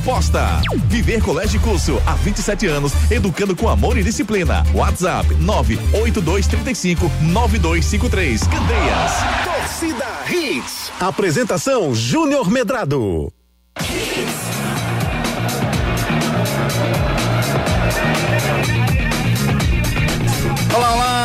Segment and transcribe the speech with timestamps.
[0.00, 0.60] aposta.
[0.86, 4.64] Viver Colégio e Curso há 27 anos, educando com amor e disciplina.
[4.74, 8.42] WhatsApp 98235 9253.
[8.44, 9.12] Candeias.
[9.44, 10.90] Torcida Hits.
[10.98, 13.32] Apresentação Júnior Medrado.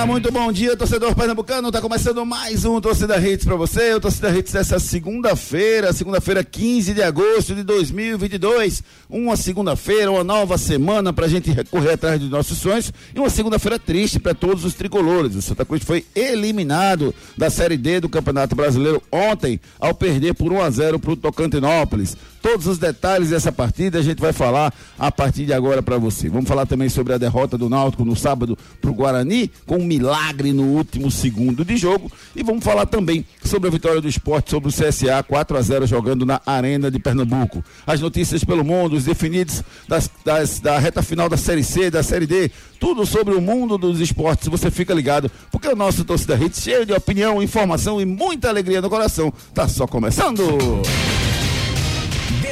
[0.05, 1.71] Muito bom dia, torcedor pernambucano.
[1.71, 3.95] Tá começando mais um Torcida Hits para você.
[3.95, 8.83] O Torcida Hits dessa segunda-feira, segunda-feira, 15 de agosto de 2022.
[9.09, 13.79] Uma segunda-feira, uma nova semana pra gente correr atrás dos nossos sonhos e uma segunda-feira
[13.79, 15.35] triste para todos os tricolores.
[15.35, 20.53] O Santa Cruz foi eliminado da Série D do Campeonato Brasileiro ontem ao perder por
[20.53, 22.15] 1 a 0 pro Tocantinópolis.
[22.45, 26.29] Todos os detalhes dessa partida a gente vai falar a partir de agora para você.
[26.29, 30.53] Vamos falar também sobre a derrota do Náutico no sábado pro Guarani, com um milagre
[30.53, 32.11] no último segundo de jogo.
[32.35, 35.87] E vamos falar também sobre a vitória do esporte sobre o CSA 4 a 0
[35.87, 37.63] jogando na Arena de Pernambuco.
[37.85, 42.03] As notícias pelo mundo, os definidos das, das, da reta final da Série C, da
[42.03, 44.47] Série D, tudo sobre o mundo dos esportes.
[44.49, 48.83] Você fica ligado, porque o nosso torcida hit cheio de opinião, informação e muita alegria
[48.83, 49.33] no coração.
[49.51, 50.43] Tá só começando!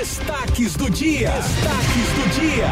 [0.03, 1.29] Destaques do dia.
[1.29, 2.67] Destaques do dia.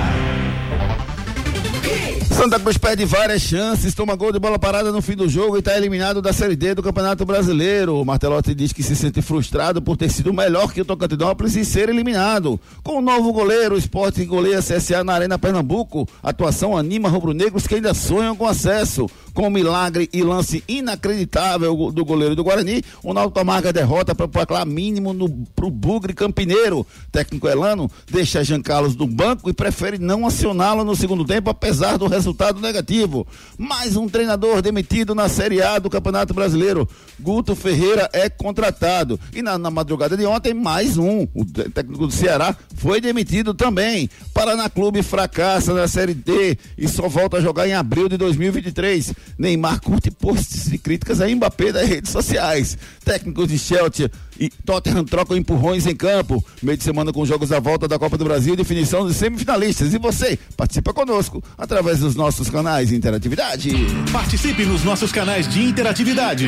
[2.42, 5.60] Santa Cruz perde várias chances, toma gol de bola parada no fim do jogo e
[5.60, 8.02] está eliminado da Série D do Campeonato Brasileiro.
[8.02, 11.64] O Martelotti diz que se sente frustrado por ter sido melhor que o Tocantinópolis e
[11.64, 12.60] ser eliminado.
[12.84, 16.10] Com o novo goleiro, o esporte goleia CSA na Arena Pernambuco.
[16.24, 19.10] Atuação anima rubro-negros que ainda sonham com acesso.
[19.34, 24.28] Com milagre e lance inacreditável do goleiro do Guarani, o Náutico amarga a derrota para
[24.28, 26.86] placar mínimo no, pro Bugre Campineiro.
[27.12, 31.98] Técnico Elano deixa Jean Carlos no banco e prefere não acioná-lo no segundo tempo, apesar
[31.98, 33.26] do resultado negativo.
[33.58, 36.88] Mais um treinador demitido na Série A do Campeonato Brasileiro.
[37.20, 39.20] Guto Ferreira é contratado.
[39.34, 41.28] E na, na madrugada de ontem, mais um.
[41.34, 44.10] O técnico do Ceará foi demitido também.
[44.34, 49.14] Paraná Clube fracassa na Série D e só volta a jogar em abril de 2023.
[49.38, 52.78] Neymar curte posts de críticas a Mbappé das redes sociais.
[53.04, 54.10] Técnicos de Chelsea
[54.42, 56.44] e Tottenham trocam empurrões em campo.
[56.64, 59.94] Meio de semana com jogos da volta da Copa do Brasil, definição dos semifinalistas.
[59.94, 63.70] E você participa conosco através dos nossos canais de interatividade.
[64.12, 66.48] Participe nos nossos canais de interatividade.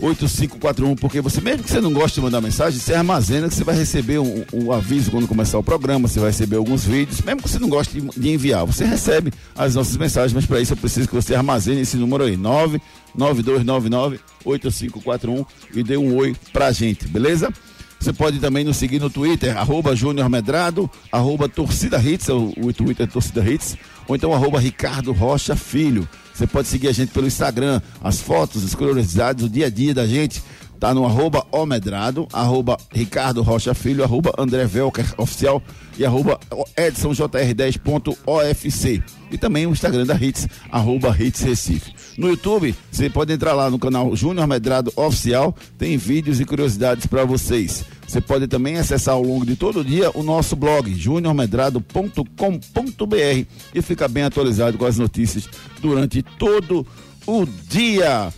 [0.00, 3.64] 8541, porque você, mesmo que você não goste de mandar mensagem, você armazena que você
[3.64, 7.42] vai receber um, um aviso quando começar o programa, você vai receber alguns vídeos, mesmo
[7.42, 10.72] que você não goste de, de enviar, você recebe as nossas mensagens, mas para isso
[10.72, 15.44] eu preciso que você armazene esse número aí, 99299 8541
[15.74, 17.52] e dê um oi pra gente, beleza?
[17.98, 22.72] Você pode também nos seguir no Twitter, arroba Júnior Medrado, arroba Torcida Hits, o, o
[22.72, 23.76] Twitter é Torcida Hits,
[24.06, 26.08] ou então arroba Ricardo Rocha Filho.
[26.38, 29.92] Você pode seguir a gente pelo Instagram, as fotos, as curiosidades, o dia a dia
[29.92, 30.40] da gente.
[30.78, 35.60] Tá no arroba Omedrado, arroba Ricardo Rocha Filho, arroba André Velker Oficial
[35.98, 36.38] e arroba
[36.76, 39.02] EdsonJR10.ofc.
[39.30, 41.92] E também o Instagram da Hits, arroba Hits Recife.
[42.16, 47.06] No YouTube, você pode entrar lá no canal Júnior Medrado Oficial, tem vídeos e curiosidades
[47.06, 47.84] para vocês.
[48.06, 53.82] Você pode também acessar ao longo de todo o dia o nosso blog juniormedrado.com.br e
[53.82, 55.46] ficar bem atualizado com as notícias
[55.82, 56.86] durante todo
[57.26, 58.32] o dia.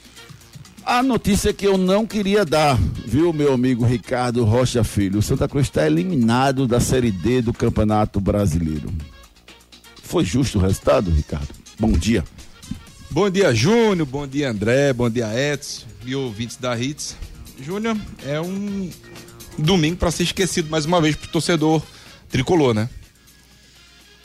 [0.85, 2.77] A notícia que eu não queria dar,
[3.07, 5.19] viu, meu amigo Ricardo Rocha Filho?
[5.19, 8.91] O Santa Cruz está eliminado da Série D do Campeonato Brasileiro.
[10.03, 11.49] Foi justo o resultado, Ricardo?
[11.79, 12.25] Bom dia.
[13.11, 14.07] Bom dia, Júnior.
[14.07, 14.93] Bom dia, André.
[14.93, 17.15] Bom dia, Edson e ouvintes da Hits.
[17.63, 18.91] Júnior, é um
[19.59, 21.83] domingo para ser esquecido mais uma vez pro torcedor
[22.31, 22.89] tricolor, né?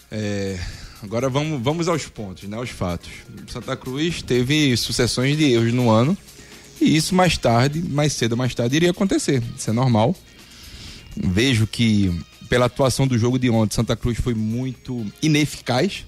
[0.09, 0.57] É,
[1.03, 2.56] agora vamos, vamos aos pontos, né?
[2.56, 3.09] Aos fatos.
[3.47, 6.18] Santa Cruz teve sucessões de erros no ano
[6.80, 9.42] e isso mais tarde, mais cedo ou mais tarde, iria acontecer.
[9.57, 10.16] Isso é normal.
[11.16, 12.13] Vejo que
[12.50, 16.06] pela atuação do jogo de ontem, Santa Cruz foi muito ineficaz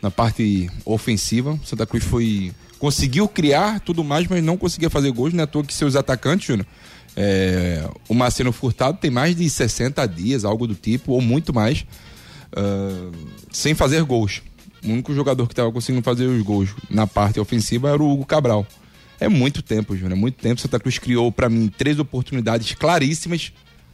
[0.00, 1.58] na parte ofensiva.
[1.64, 5.46] Santa Cruz foi conseguiu criar tudo mais, mas não conseguia fazer gols, não é à
[5.46, 6.66] toa que seus atacantes, Júnior,
[7.16, 11.86] é, o Marcelo Furtado tem mais de 60 dias, algo do tipo, ou muito mais,
[12.52, 13.12] uh,
[13.50, 14.42] sem fazer gols.
[14.84, 18.26] O único jogador que estava conseguindo fazer os gols na parte ofensiva era o Hugo
[18.26, 18.66] Cabral.
[19.18, 20.60] É muito tempo, Júnior, é muito tempo.
[20.60, 23.52] Santa Cruz criou para mim três oportunidades claríssimas,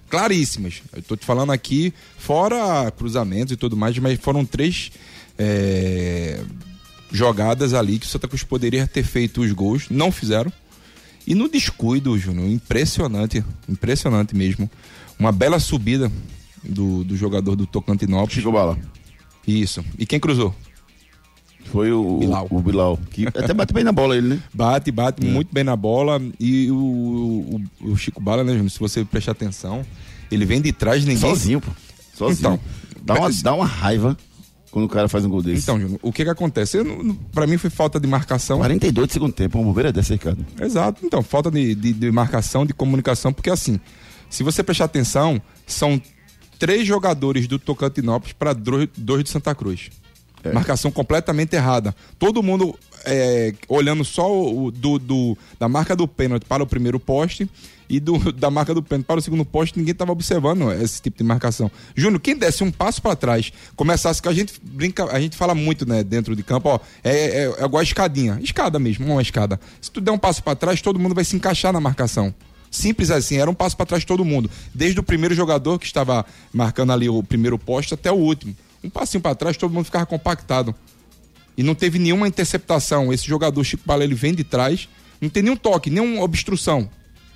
[0.08, 0.82] claríssimas.
[0.92, 4.90] Eu tô te falando aqui, fora cruzamentos e tudo mais, mas foram três
[5.38, 6.40] é,
[7.10, 10.52] jogadas ali que o Santa Cruz poderia ter feito os gols, não fizeram.
[11.26, 14.68] E no descuido, Júnior, impressionante, impressionante mesmo.
[15.18, 16.10] Uma bela subida
[16.64, 18.34] do, do jogador do Tocantinópolis.
[18.34, 18.76] Chico Bala.
[19.46, 19.84] Isso.
[19.96, 20.54] E quem cruzou?
[21.72, 22.46] Foi o Bilal.
[22.50, 22.98] O, o Bilal.
[23.10, 24.42] Que até bate bem na bola ele, né?
[24.52, 25.30] Bate, bate é.
[25.30, 26.20] muito bem na bola.
[26.38, 28.70] E o, o, o, Chico Bala, né, Júnior?
[28.70, 29.82] Se você prestar atenção,
[30.30, 31.16] ele vem de trás, ninguém.
[31.16, 31.70] Sozinho, pô.
[32.14, 32.38] Sozinho.
[32.38, 32.60] Então,
[33.02, 34.14] dá uma, dá uma raiva
[34.70, 35.62] quando o cara faz um gol desse.
[35.62, 36.76] Então, Júnior, o que que acontece?
[36.76, 38.58] Eu, pra mim foi falta de marcação.
[38.58, 40.44] 42 de segundo tempo, uma bobeira dessa, Ricardo.
[40.60, 41.06] Exato.
[41.06, 43.80] Então, falta de, de, de marcação, de comunicação, porque assim,
[44.28, 45.98] se você prestar atenção, são
[46.58, 49.90] três jogadores do Tocantinópolis para dois, dois de Santa Cruz.
[50.44, 50.52] É.
[50.52, 51.94] Marcação completamente errada.
[52.18, 52.74] Todo mundo
[53.04, 57.48] é, olhando só o, do, do, da marca do pênalti para o primeiro poste
[57.88, 61.18] e do, da marca do pênalti para o segundo poste, ninguém estava observando esse tipo
[61.18, 61.70] de marcação.
[61.94, 65.54] Júnior, quem desse um passo para trás, começasse, que a gente brinca, a gente fala
[65.54, 69.22] muito, né, dentro de campo, ó, é, é, é igual a escadinha, escada mesmo, uma
[69.22, 69.60] escada.
[69.80, 72.34] Se tu der um passo para trás, todo mundo vai se encaixar na marcação.
[72.70, 74.50] Simples assim, era um passo para trás todo mundo.
[74.74, 78.90] Desde o primeiro jogador que estava marcando ali o primeiro poste até o último um
[78.90, 80.74] passinho para trás, todo mundo ficava compactado.
[81.56, 83.12] E não teve nenhuma interceptação.
[83.12, 84.88] Esse jogador, Chico Bala, ele vem de trás,
[85.20, 86.88] não tem nenhum toque, nenhuma obstrução.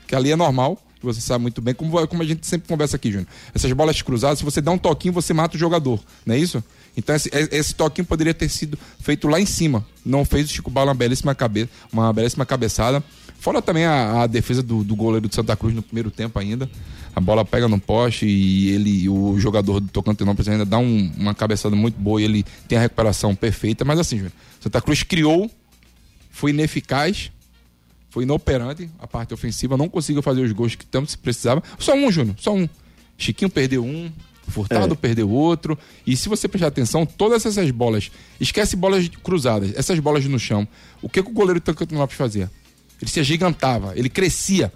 [0.07, 3.11] Que ali é normal, você sabe muito bem, como, como a gente sempre conversa aqui,
[3.11, 3.29] Júnior.
[3.55, 6.63] Essas bolas cruzadas, se você dá um toquinho, você mata o jogador, não é isso?
[6.97, 9.87] Então esse, esse toquinho poderia ter sido feito lá em cima.
[10.05, 13.05] Não fez o Chico Bala uma belíssima, cabe, uma belíssima cabeçada.
[13.39, 16.69] Fora também a, a defesa do, do, goleiro de Santa Cruz no primeiro tempo ainda.
[17.17, 21.35] A bola pega no poste e ele, o jogador do Tocantinópolis ainda dá um, uma
[21.35, 23.87] cabeçada muito boa e ele tem a recuperação perfeita.
[23.87, 25.51] Mas assim, Júnior, Santa Cruz criou,
[26.31, 27.33] foi ineficaz,
[28.11, 31.63] foi inoperante a parte ofensiva, não conseguiu fazer os gols que tanto se precisava.
[31.79, 32.69] Só um, Júnior, só um.
[33.17, 34.13] Chiquinho perdeu um,
[34.49, 34.97] Furtado é.
[34.97, 35.79] perdeu outro.
[36.07, 40.69] E se você prestar atenção, todas essas bolas, esquece bolas cruzadas, essas bolas no chão.
[41.03, 42.51] O que, que o goleiro Tancantino Lopes fazia?
[43.01, 44.73] Ele se agigantava, ele crescia.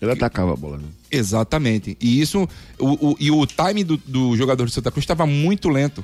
[0.00, 0.88] Ele atacava a bola, né?
[1.12, 1.96] Exatamente.
[2.00, 2.48] E isso,
[2.78, 6.02] o, o, e o time do, do jogador de Santa Cruz estava muito lento.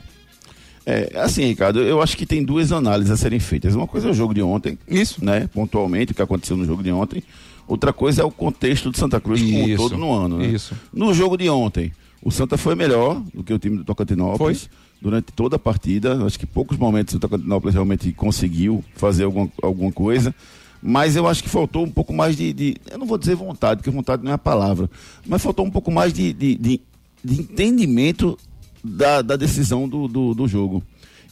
[0.85, 3.75] É, assim, Ricardo, eu acho que tem duas análises a serem feitas.
[3.75, 4.79] Uma coisa é o jogo de ontem.
[4.87, 5.25] Isso.
[5.25, 5.49] Né?
[5.53, 7.23] Pontualmente, o que aconteceu no jogo de ontem.
[7.67, 10.39] Outra coisa é o contexto de Santa Cruz como um todo no ano.
[10.39, 10.47] Né?
[10.47, 10.75] Isso.
[10.93, 14.63] No jogo de ontem, o Santa foi melhor do que o time do Tocantinópolis.
[14.63, 14.89] Foi?
[15.01, 19.93] Durante toda a partida, acho que poucos momentos o Tocantinópolis realmente conseguiu fazer alguma, alguma
[19.93, 20.35] coisa.
[20.83, 23.79] Mas eu acho que faltou um pouco mais de, de, Eu não vou dizer vontade,
[23.79, 24.89] porque vontade não é a palavra.
[25.27, 26.81] Mas faltou um pouco mais de, de, de,
[27.25, 28.39] de entendimento
[28.83, 30.83] da, da decisão do, do, do jogo.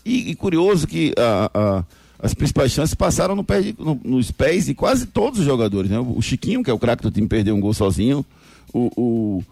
[0.04, 1.84] E, e, curioso que a, a,
[2.18, 5.90] as principais chances passaram no pé de, no, nos pés de quase todos os jogadores.
[5.90, 5.98] Né?
[5.98, 8.24] O Chiquinho, que é o craque do time, perdeu um gol sozinho.
[8.72, 9.44] O, o,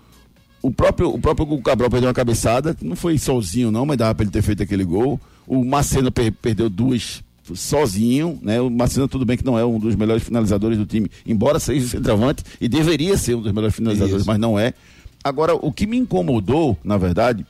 [0.62, 4.24] o próprio, o próprio Cabral perdeu uma cabeçada, não foi sozinho não, mas dava para
[4.24, 5.20] ele ter feito aquele gol.
[5.46, 7.22] O Macena per perdeu duas
[7.54, 8.60] sozinho, né?
[8.60, 11.86] O Macena tudo bem que não é um dos melhores finalizadores do time, embora seja
[11.86, 14.26] centroavante e deveria ser um dos melhores finalizadores, Isso.
[14.26, 14.72] mas não é.
[15.22, 17.46] Agora, o que me incomodou, na verdade,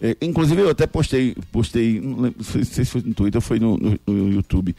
[0.00, 3.76] é, inclusive eu até postei, postei, não sei se foi no Twitter ou foi no,
[3.76, 4.74] no, no YouTube,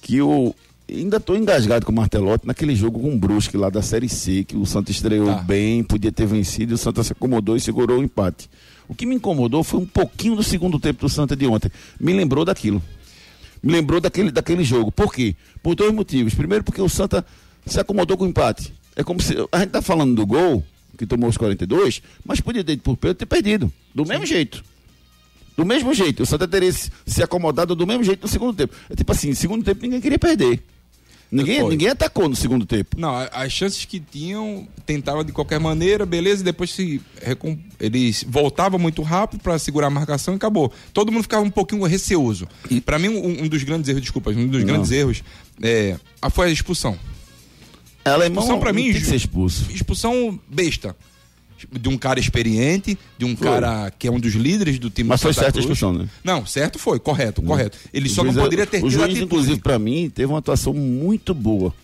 [0.00, 0.54] que o,
[0.90, 4.44] ainda estou engasgado com o Martelotti naquele jogo com o Brusque lá da Série C,
[4.44, 5.42] que o Santos estreou tá.
[5.42, 8.48] bem, podia ter vencido, e o Santa se acomodou e segurou o empate.
[8.88, 11.70] O que me incomodou foi um pouquinho do segundo tempo do Santa de ontem.
[12.00, 12.82] Me lembrou daquilo.
[13.62, 14.92] Me lembrou daquele, daquele jogo.
[14.92, 15.34] Por quê?
[15.62, 16.34] Por dois motivos.
[16.34, 17.24] Primeiro, porque o Santa
[17.66, 18.72] se acomodou com o empate.
[18.96, 19.34] É como se.
[19.52, 20.64] A gente está falando do gol,
[20.96, 23.72] que tomou os 42, mas podia ter por pênalti ter perdido.
[23.94, 24.10] Do Sim.
[24.10, 24.64] mesmo jeito.
[25.56, 26.22] Do mesmo jeito.
[26.22, 28.74] O Santa teria se, se acomodado do mesmo jeito no segundo tempo.
[28.88, 30.62] É tipo assim, no segundo tempo ninguém queria perder.
[31.30, 32.96] Ninguém, ninguém atacou no segundo tempo.
[32.98, 37.00] Não, as chances que tinham, tentavam de qualquer maneira, beleza, e depois se
[37.78, 40.72] eles voltavam muito rápido para segurar a marcação e acabou.
[40.92, 42.48] Todo mundo ficava um pouquinho receoso.
[42.70, 42.80] E...
[42.80, 44.68] Para mim, um, um, dos grandes erros, desculpa, um dos Não.
[44.68, 45.22] grandes erros
[45.62, 45.96] é,
[46.30, 46.98] foi a expulsão.
[48.04, 49.70] Ela é expulsão para mim, tem que ser expulso.
[49.70, 50.96] Expulsão besta
[51.70, 53.46] de um cara experiente, de um foi.
[53.46, 56.08] cara que é um dos líderes do time Mas foi certa a expulsão, né?
[56.22, 57.48] Não, certo foi, correto, não.
[57.48, 57.78] correto.
[57.92, 59.24] Ele o só não é- poderia ter O juiz, atitude.
[59.24, 61.74] inclusive, para mim, teve uma atuação muito boa.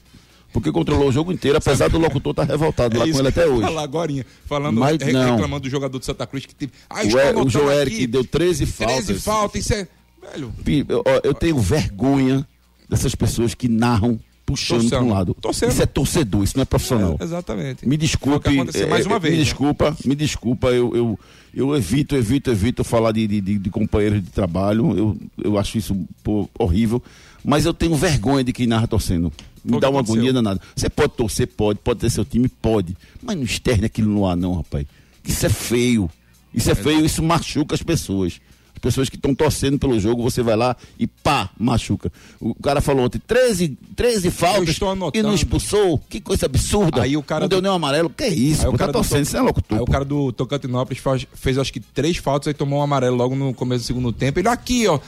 [0.52, 3.28] Porque controlou o jogo inteiro, apesar do locutor estar tá revoltado é lá com ele
[3.28, 3.62] até hoje.
[3.62, 6.72] Falar agora, falando, Mas, reclamando do jogador do Santa Cruz que teve.
[6.88, 9.04] Ah, o, o João Eric deu 13 faltas.
[9.06, 9.88] 13 faltas, isso é.
[10.32, 10.54] Velho.
[10.88, 12.46] Eu, eu tenho vergonha
[12.88, 15.34] dessas pessoas que narram puxando para um lado.
[15.34, 15.70] Torcendo.
[15.70, 17.16] Isso é torcedor, isso não é profissional.
[17.18, 17.88] É, exatamente.
[17.88, 19.32] Me desculpe, é, mais uma é, vez.
[19.32, 19.44] Me né?
[19.44, 21.18] desculpa, me desculpa, eu, eu,
[21.54, 24.96] eu evito, evito, evito falar de, de, de, de companheiros de trabalho.
[24.96, 27.02] Eu, eu acho isso pô, horrível.
[27.44, 29.32] Mas eu tenho vergonha de quem narra torcendo.
[29.64, 30.14] Me dá uma aconteceu?
[30.14, 30.60] agonia danada.
[30.74, 32.96] Você pode torcer, pode, pode ter seu time, pode.
[33.22, 34.86] Mas não externe aquilo no ar, não, rapaz.
[35.24, 36.10] Isso é feio.
[36.52, 38.40] Isso é feio, isso machuca as pessoas.
[38.84, 42.12] As pessoas que estão torcendo pelo jogo, você vai lá e pá, machuca.
[42.38, 44.78] O cara falou ontem, 13, 13 faltas
[45.14, 45.98] e não expulsou.
[46.06, 47.02] Que coisa absurda.
[47.02, 47.52] Aí o cara não do...
[47.52, 48.10] deu nem um amarelo.
[48.10, 48.60] Que isso?
[48.62, 49.30] Aí o cara tá torcendo, to...
[49.30, 49.62] você é louco.
[49.70, 53.16] Aí o cara do Tocantinópolis faz, fez acho que três faltas e tomou um amarelo
[53.16, 54.38] logo no começo do segundo tempo.
[54.38, 55.00] Ele aqui, ó.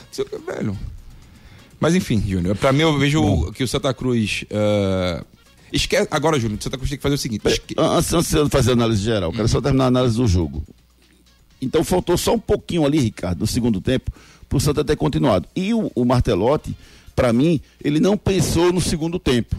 [0.47, 0.75] Velho.
[1.79, 3.51] Mas enfim, Júnior, pra mim eu vejo Bom.
[3.51, 4.43] que o Santa Cruz.
[4.49, 5.23] Uh...
[5.71, 6.07] Esquece...
[6.09, 7.43] Agora, Júnior, o Santa Cruz tem que fazer o seguinte.
[7.45, 7.75] Esque...
[7.77, 10.63] Antes, antes de fazer a análise geral, quero só terminar a análise do jogo.
[11.61, 14.11] Então faltou só um pouquinho ali, Ricardo, no segundo tempo,
[14.47, 15.47] para o Santa ter continuado.
[15.55, 16.75] E o, o Martelotti,
[17.15, 19.55] para mim, ele não pensou no segundo tempo.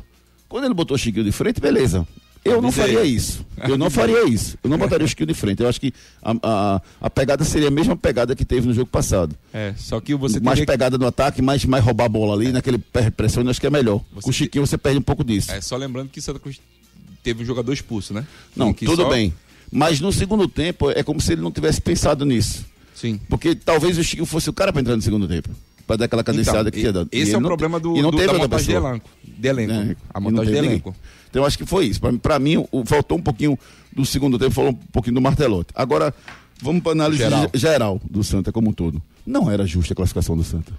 [0.49, 2.07] Quando ele botou o Chiquinho de frente, beleza.
[2.45, 3.45] Eu não faria isso.
[3.69, 4.57] Eu não faria isso.
[4.63, 5.63] Eu não botaria o Chiquinho de frente.
[5.63, 8.89] Eu acho que a, a, a, pegada seria a mesma pegada que teve no jogo
[8.89, 9.37] passado.
[9.53, 12.53] É, só que você Mais pegada no ataque, mais, mais roubar a bola ali, é.
[12.53, 14.01] naquele pressão, eu acho que é melhor.
[14.15, 15.51] Você Com o Chiquinho você perde um pouco disso.
[15.51, 16.59] É, só lembrando que Santa Cruz
[17.23, 18.27] teve um jogador expulso, né?
[18.57, 19.09] Não, tudo só...
[19.11, 19.35] bem.
[19.71, 22.65] Mas no segundo tempo é como se ele não tivesse pensado nisso.
[22.95, 23.21] Sim.
[23.29, 25.51] Porque talvez o Chico fosse o cara para entrar no segundo tempo.
[25.87, 27.09] Para dar aquela cadenciada então, que tinha dado.
[27.13, 29.11] Esse é o problema do, e não do, teve da montagem de elenco.
[29.25, 29.73] De elenco.
[29.73, 30.97] É, a montagem de elenco.
[31.31, 32.01] Então eu acho que foi isso.
[32.21, 33.59] Para mim, o, faltou um pouquinho
[33.93, 35.71] do segundo tempo, falou um pouquinho do Martelote.
[35.75, 36.13] Agora,
[36.61, 37.51] vamos para análise geral.
[37.55, 39.01] geral do Santa como um todo.
[39.25, 40.73] Não era justa a classificação do Santa.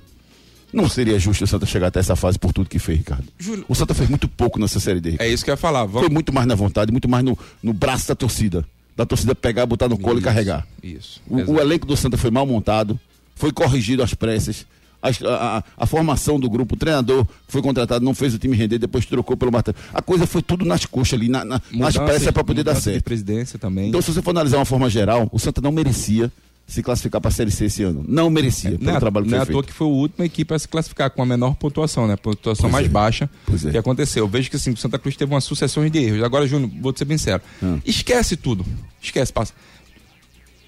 [0.72, 3.25] Não seria justo o Santa chegar até essa fase por tudo que fez, Ricardo.
[3.39, 5.15] Júlio, o Santa fez muito pouco nessa série D.
[5.17, 5.86] É isso que eu ia falar.
[5.86, 6.01] Vamos...
[6.01, 8.63] Foi muito mais na vontade, muito mais no, no braço da torcida
[9.00, 10.68] da torcida pegar, botar no colo isso, e carregar.
[10.84, 11.22] Isso.
[11.25, 13.00] O, o, elenco do Santa foi mal montado,
[13.34, 14.65] foi corrigido às pressas.
[15.01, 18.58] A, a, a, formação do grupo, o treinador que foi contratado não fez o time
[18.58, 19.77] render, depois trocou pelo martelo.
[19.94, 23.06] A coisa foi tudo nas coxas ali, na, na, nas pressas para poder dar certo.
[23.06, 23.88] Presidência também.
[23.88, 26.29] Então, se você for analisar uma forma geral, o Santa não merecia
[26.69, 28.05] se classificar para a Série C esse ano.
[28.07, 29.88] Não merecia, é, pelo não trabalho que não foi Não é à toa que foi
[29.88, 32.13] a última equipe a se classificar com a menor pontuação, né?
[32.13, 32.89] A pontuação pois mais é.
[32.89, 33.79] baixa pois que é.
[33.79, 34.23] aconteceu.
[34.23, 36.23] Eu vejo que assim, o Santa Cruz teve uma sucessão de erros.
[36.23, 37.41] Agora, Júnior, vou te ser bem sério.
[37.61, 37.79] Ah.
[37.83, 38.63] Esquece tudo.
[39.01, 39.53] Esquece, passa.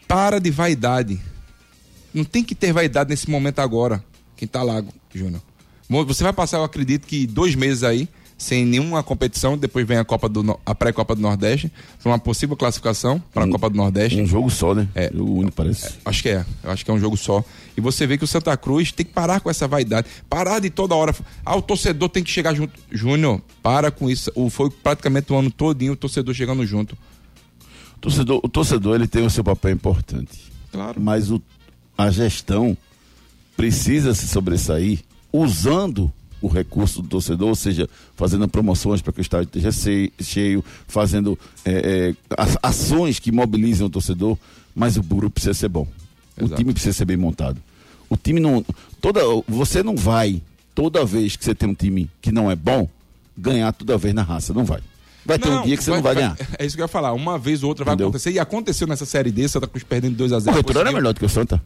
[0.07, 1.19] Para de vaidade.
[2.11, 4.03] Não tem que ter vaidade nesse momento agora.
[4.35, 5.41] Quem tá lá, Júnior.
[5.87, 8.09] Você vai passar, eu acredito que dois meses aí
[8.41, 9.55] sem nenhuma competição.
[9.55, 11.71] Depois vem a Copa do a pré-Copa do Nordeste,
[12.03, 14.19] uma possível classificação para a um, Copa do Nordeste.
[14.19, 14.87] Um jogo só, né?
[14.95, 15.89] É, jogo único parece.
[15.89, 16.43] É, acho que é.
[16.63, 17.43] Acho que é um jogo só.
[17.77, 20.71] E você vê que o Santa Cruz tem que parar com essa vaidade, parar de
[20.71, 21.15] toda hora.
[21.45, 22.73] Ah, o torcedor tem que chegar junto.
[22.91, 24.31] Júnior, para com isso.
[24.33, 26.97] O foi praticamente o ano todinho o torcedor chegando junto.
[27.97, 30.51] O torcedor, o torcedor ele tem o seu papel importante.
[30.71, 30.99] Claro.
[30.99, 31.39] Mas o,
[31.95, 32.75] a gestão
[33.55, 39.21] precisa se sobressair usando o recurso do torcedor, ou seja, fazendo promoções para que o
[39.21, 39.71] estádio esteja
[40.19, 44.37] cheio, fazendo é, é, ações que mobilizem o torcedor,
[44.75, 45.87] mas o grupo precisa ser bom.
[46.37, 46.53] Exato.
[46.53, 47.61] O time precisa ser bem montado.
[48.09, 48.65] O time não.
[48.99, 50.41] Toda, você não vai,
[50.73, 52.89] toda vez que você tem um time que não é bom,
[53.37, 54.53] ganhar toda vez na raça.
[54.53, 54.81] Não vai.
[55.23, 56.37] Vai ter um dia que você vai, não vai, ganhar.
[56.57, 57.13] É isso que eu ia falar.
[57.13, 58.07] Uma vez ou outra Entendeu?
[58.07, 58.31] vai acontecer.
[58.31, 60.47] E aconteceu nessa série D, Santa Cruz perdendo 2x0.
[60.47, 61.61] O Retrô era melhor do que o Santa.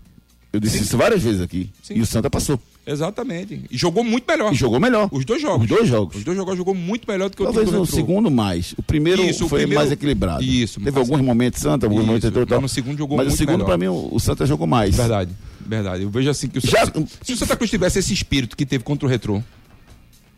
[0.53, 0.83] Eu disse Sim.
[0.83, 1.69] isso várias vezes aqui.
[1.83, 1.95] Sim.
[1.95, 2.59] E o Santa passou.
[2.87, 3.61] Exatamente.
[3.69, 4.53] E jogou muito melhor.
[4.53, 5.09] E jogou melhor.
[5.11, 5.63] Os dois jogos.
[5.63, 6.15] Os dois jogos.
[6.17, 8.73] Os dois jogos jogou muito melhor do que Talvez o Talvez o segundo mais.
[8.77, 9.81] O primeiro isso, foi o primeiro...
[9.81, 10.43] mais equilibrado.
[10.43, 10.79] Isso.
[10.79, 13.77] Teve alguns momentos Santa, alguns momentos Não, no segundo jogou Mas muito o segundo para
[13.77, 14.95] mim o, Santa jogou mais.
[14.95, 15.31] Verdade.
[15.59, 16.03] Verdade.
[16.03, 16.85] Eu vejo assim que o Já...
[16.85, 19.41] Santa, se o Santa Cruz tivesse esse espírito que teve contra o Retrô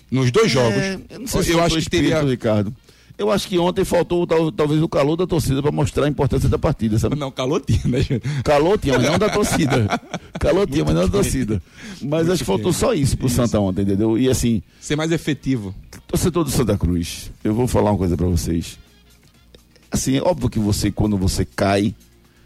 [0.10, 2.74] nos dois jogos, é, eu, eu acho que teria Ricardo.
[3.18, 6.48] Eu acho que ontem faltou tal, talvez o calor da torcida para mostrar a importância
[6.48, 7.16] da partida, sabe?
[7.16, 8.22] Não, calor tinha, né, gente?
[8.44, 9.88] Calor tinha, mas não da torcida.
[10.40, 11.62] Calor tinha, mas não da torcida.
[12.00, 13.36] Mas Muito acho que faltou só isso pro isso.
[13.36, 14.20] Santa ontem, entendeu?
[14.20, 14.62] E assim.
[14.80, 15.74] Ser mais efetivo.
[16.08, 18.78] Torcedor do Santa Cruz, eu vou falar uma coisa para vocês.
[19.90, 21.96] Assim, é óbvio que você, quando você cai,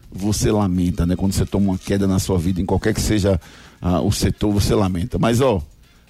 [0.10, 1.18] você lamenta, né?
[1.18, 3.42] Quando você toma uma queda na sua vida, em qualquer que seja
[3.82, 5.20] ah, o setor, você lamenta.
[5.20, 5.62] Mas, ó,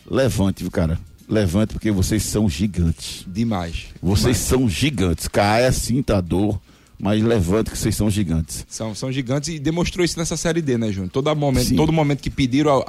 [0.08, 3.26] levante, cara levante porque vocês são gigantes.
[3.28, 3.88] Demais.
[4.02, 4.50] Vocês demais.
[4.50, 5.28] são gigantes.
[5.28, 6.60] Caia assim, tá dor,
[7.00, 8.66] mas levante que vocês são gigantes.
[8.70, 11.12] São, são gigantes e demonstrou isso nessa série D, né, Júnior?
[11.12, 12.84] Todo momento, todo momento que pediram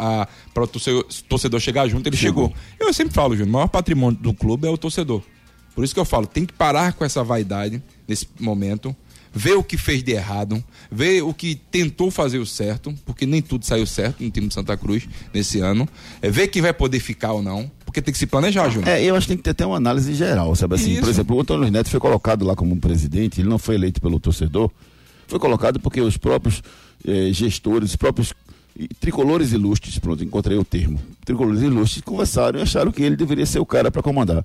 [0.53, 2.49] para o torcedor, torcedor, chegar junto, ele chegou.
[2.49, 2.89] chegou.
[2.89, 5.23] Eu sempre falo, Júnior, o maior patrimônio do clube é o torcedor.
[5.75, 8.95] Por isso que eu falo, tem que parar com essa vaidade nesse momento
[9.33, 13.41] ver o que fez de errado, ver o que tentou fazer o certo, porque nem
[13.41, 15.89] tudo saiu certo no time de Santa Cruz nesse ano,
[16.21, 18.89] é ver quem vai poder ficar ou não, porque tem que se planejar, Júnior.
[18.89, 20.93] É, eu acho que tem que ter até uma análise geral, sabe assim?
[20.93, 21.01] Isso.
[21.01, 24.01] Por exemplo, o Antônio Neto foi colocado lá como um presidente, ele não foi eleito
[24.01, 24.71] pelo torcedor,
[25.27, 26.63] foi colocado porque os próprios
[27.07, 28.35] eh, gestores, os próprios
[29.01, 33.59] tricolores ilustres, pronto, encontrei o termo, tricolores ilustres conversaram e acharam que ele deveria ser
[33.59, 34.45] o cara para comandar.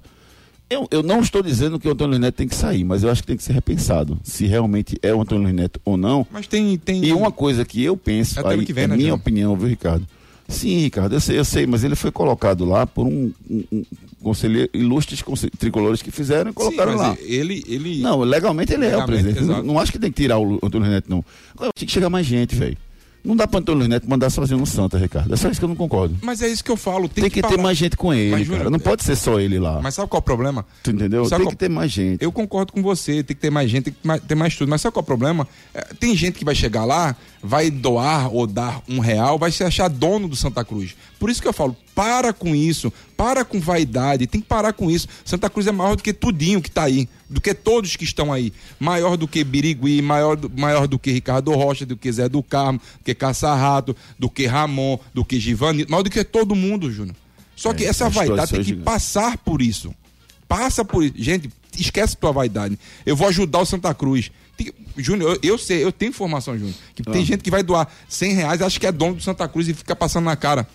[0.70, 3.22] Eu, eu não estou dizendo que o Antônio Neto tem que sair, mas eu acho
[3.22, 4.20] que tem que ser repensado.
[4.24, 6.28] Se realmente é o Antônio Neto ou não.
[6.32, 6.78] Mas tem.
[6.78, 7.06] tem...
[7.06, 9.18] E uma coisa que eu penso, ano aí, que vem, é né, minha João?
[9.20, 10.06] opinião, viu, Ricardo?
[10.50, 13.84] Sim, Ricardo, eu sei, eu sei, mas ele foi colocado lá por um, um, um
[14.24, 17.18] conselheiro, ilustres conse- tricolores que fizeram e Sim, colocaram mas lá.
[17.22, 17.64] ele.
[17.68, 18.00] ele...
[18.02, 19.46] Não, legalmente ele é o Legalmente, presidente.
[19.46, 21.24] Não, não acho que tem que tirar o Antônio Neto, não.
[21.54, 22.78] Agora, Tinha que chegar mais gente, velho.
[23.28, 25.34] Não dá para Antônio Neto mandar sozinho no Santa, Ricardo.
[25.34, 26.18] É só isso que eu não concordo.
[26.22, 27.10] Mas é isso que eu falo.
[27.10, 27.62] Tem, Tem, que, ter falar.
[27.62, 28.70] mais gente com ele, Mas, cara.
[28.70, 29.82] Não é- pode ser só ele lá.
[29.82, 30.66] Mas sabe qual é o problema?
[30.82, 31.26] tu entendeu?
[31.26, 32.24] sabe Tem qual- que ter mais gente.
[32.24, 34.70] Eu concordo com você, tem que ter mais gente, tem que ter mais tudo.
[34.70, 35.48] Mas sabe qual é o problema?
[35.74, 39.64] É, tem gente que vai chegar lá, vai doar ou dar um real, vai se
[39.64, 40.96] achar dono do Santa Cruz.
[41.20, 44.90] Por isso que eu falo, para com isso, para com vaidade, tem que parar com
[44.92, 45.08] isso.
[45.26, 48.32] Santa Cruz é maior do que tudinho que tá aí, do que todos que estão
[48.32, 48.54] aí.
[48.80, 52.44] Maior do que Birigui, maior do, maior do que Ricardo Rocha, do que Zé do
[52.44, 56.92] Carmo, do que Caçarrato, do que Ramon, do que Givani, maior do que todo mundo,
[56.92, 57.16] Júnior.
[57.56, 58.86] Só que É, essa vaidade tem que gigante.
[58.86, 59.92] passar por isso.
[60.48, 61.16] Passa por isso.
[61.18, 62.78] Gente, esquece tua vaidade.
[63.06, 64.32] Eu vou ajudar o Santa Cruz.
[64.56, 67.88] Tem- Júnior, eu, eu sei, eu tenho informação, Júnior, que tem gente que vai doar
[68.08, 70.68] 100 reais, acha que é dono do Santa Cruz e fica passando na cara.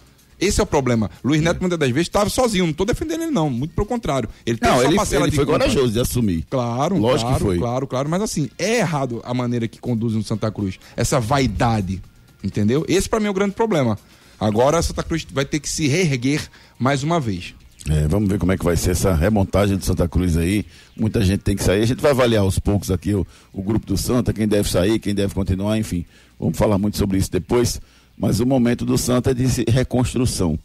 [0.44, 1.08] Esse é o problema.
[1.22, 2.66] Luiz Neto, muitas das vezes, estava sozinho.
[2.66, 3.49] Não tô defendendo ele, não.
[3.49, 4.28] Muito pelo contrário.
[4.44, 5.61] Ele tem Não, ele, parcela ele de foi culpa.
[5.61, 6.44] corajoso de assumir.
[6.50, 7.58] Claro, Lógico claro, que foi.
[7.58, 8.08] claro, claro.
[8.08, 10.78] Mas assim, é errado a maneira que conduzem no Santa Cruz.
[10.96, 12.02] Essa vaidade.
[12.42, 12.84] Entendeu?
[12.88, 13.96] Esse pra mim é o grande problema.
[14.40, 16.42] Agora a Santa Cruz vai ter que se reerguer
[16.76, 17.54] mais uma vez.
[17.88, 20.64] É, vamos ver como é que vai ser essa remontagem do Santa Cruz aí.
[20.96, 21.82] Muita gente tem que sair.
[21.82, 24.99] A gente vai avaliar aos poucos aqui o, o grupo do Santa, quem deve sair,
[24.99, 26.04] quem deve continuar, enfim.
[26.38, 27.80] Vamos falar muito sobre isso depois.
[28.16, 30.59] Mas o momento do Santa é de reconstrução.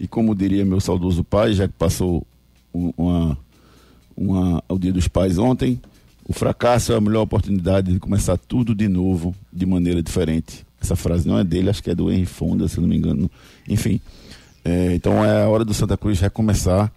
[0.00, 2.26] E como diria meu saudoso pai, já que passou
[2.74, 3.38] um- uma,
[4.16, 5.80] uma, o Dia dos Pais ontem,
[6.26, 10.64] o fracasso é a melhor oportunidade de começar tudo de novo, de maneira diferente.
[10.80, 13.30] Essa frase não é dele, acho que é do Henry Fonda, se não me engano.
[13.68, 14.00] Enfim,
[14.64, 16.92] é, então é a hora do Santa Cruz recomeçar,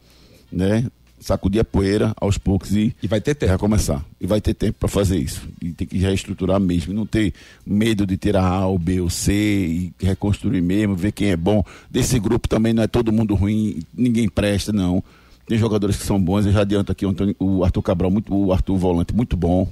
[0.51, 0.85] né?
[1.23, 3.51] Sacudir a poeira aos poucos e, E vai ter tempo.
[3.51, 4.03] recomeçar.
[4.19, 5.47] E vai ter tempo para fazer isso.
[5.61, 6.91] E tem que reestruturar mesmo.
[6.91, 7.31] E não ter
[7.63, 11.63] medo de tirar A, ou B, ou C e reconstruir mesmo, ver quem é bom.
[11.91, 15.03] Desse grupo também não é todo mundo ruim, ninguém presta, não.
[15.47, 16.45] Tem jogadores que são bons.
[16.47, 19.67] Eu já adianto aqui o, Antônio- o Arthur Cabral, muito, o Arthur Volante, muito bom.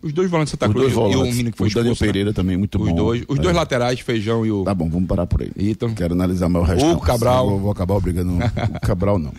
[0.00, 1.36] Os dois volantes do Santa Cruz dois e o volantes.
[1.36, 2.12] menino que foi o Daniel expulso, né?
[2.12, 2.94] Pereira também, muito Os bom.
[2.94, 3.42] dois, os É.
[3.42, 4.64] dois laterais, Feijão e o...
[4.64, 5.50] Tá bom, vamos parar por aí.
[5.56, 5.94] Ítalo.
[5.94, 6.86] Quero analisar mais o resto.
[6.92, 7.48] O Cabral.
[7.50, 8.38] Vou, vou acabar obrigando o
[8.82, 9.32] Cabral, não.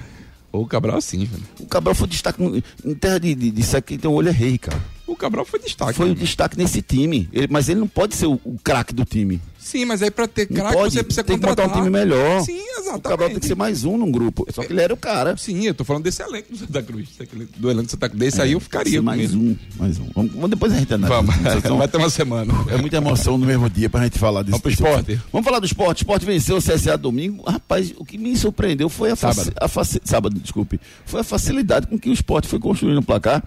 [0.53, 1.43] O Cabral sim, velho.
[1.59, 4.31] O Cabral foi destaque em terra de, de, de seco, quem tem um olho é
[4.31, 4.79] rei, cara.
[5.05, 5.93] O Cabral foi destaque.
[5.93, 6.15] Foi o né?
[6.15, 7.27] destaque nesse time.
[7.33, 9.41] Ele- mas ele não pode ser o, o craque do time.
[9.59, 11.67] Sim, mas aí pra ter craque você precisa tem que contratar.
[11.67, 12.41] botar um time melhor.
[12.41, 12.99] Sim, exatamente.
[12.99, 14.45] O Cabral tem que ser mais um num grupo.
[14.53, 15.35] Só que ele era o cara.
[15.37, 17.09] Sim, eu tô falando desse elenco do Santa Cruz.
[17.57, 18.19] Do elenco do Santa Cruz.
[18.19, 20.05] Desse aí eu Tem que ficaria mais um, mais um.
[20.13, 21.21] Vamos, vamos- depois a gente analisa.
[21.21, 22.53] Vamos, Vocês são- vai ter uma semana.
[22.69, 24.51] É muita emoção no mesmo dia pra gente falar disso.
[24.51, 25.21] Vamos pro esporte?
[25.31, 25.99] Vamos falar do esporte.
[25.99, 27.43] O esporte venceu o CSA domingo.
[27.49, 29.55] Rapaz, o que me surpreendeu foi a, faci- Sábado.
[29.59, 30.79] a faci- sábado, desculpe.
[31.05, 33.43] Foi a facilidade com que o esporte foi construindo o placar.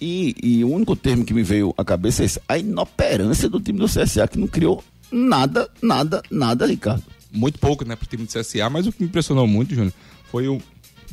[0.00, 3.60] E, e o único termo que me veio à cabeça é esse, a inoperância do
[3.60, 4.82] time do CSA, que não criou
[5.12, 7.02] nada, nada, nada, Ricardo.
[7.32, 9.92] Muito pouco, né, pro time do CSA, mas o que me impressionou muito, Júnior,
[10.30, 10.60] foi o,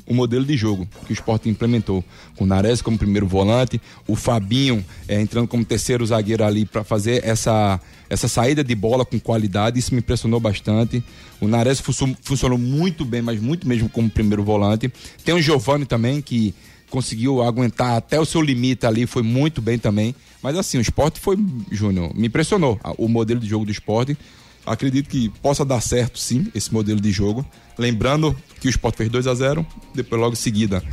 [0.06, 2.04] o modelo de jogo que o Sport implementou.
[2.36, 6.84] Com o Nares como primeiro volante, o Fabinho é, entrando como terceiro zagueiro ali para
[6.84, 11.04] fazer essa, essa saída de bola com qualidade, isso me impressionou bastante.
[11.42, 11.82] O Nares
[12.22, 14.92] funcionou muito bem, mas muito mesmo como primeiro volante.
[15.24, 16.54] Tem o Giovani também, que
[16.90, 20.16] conseguiu aguentar até o seu limite ali, foi muito bem também.
[20.42, 21.38] Mas assim, o esporte foi,
[21.72, 24.18] Júnior, me impressionou o modelo de jogo do esporte.
[24.66, 27.46] Acredito que possa dar certo, sim, esse modelo de jogo.
[27.78, 30.84] Lembrando que o Sport fez 2 a 0 depois logo em seguida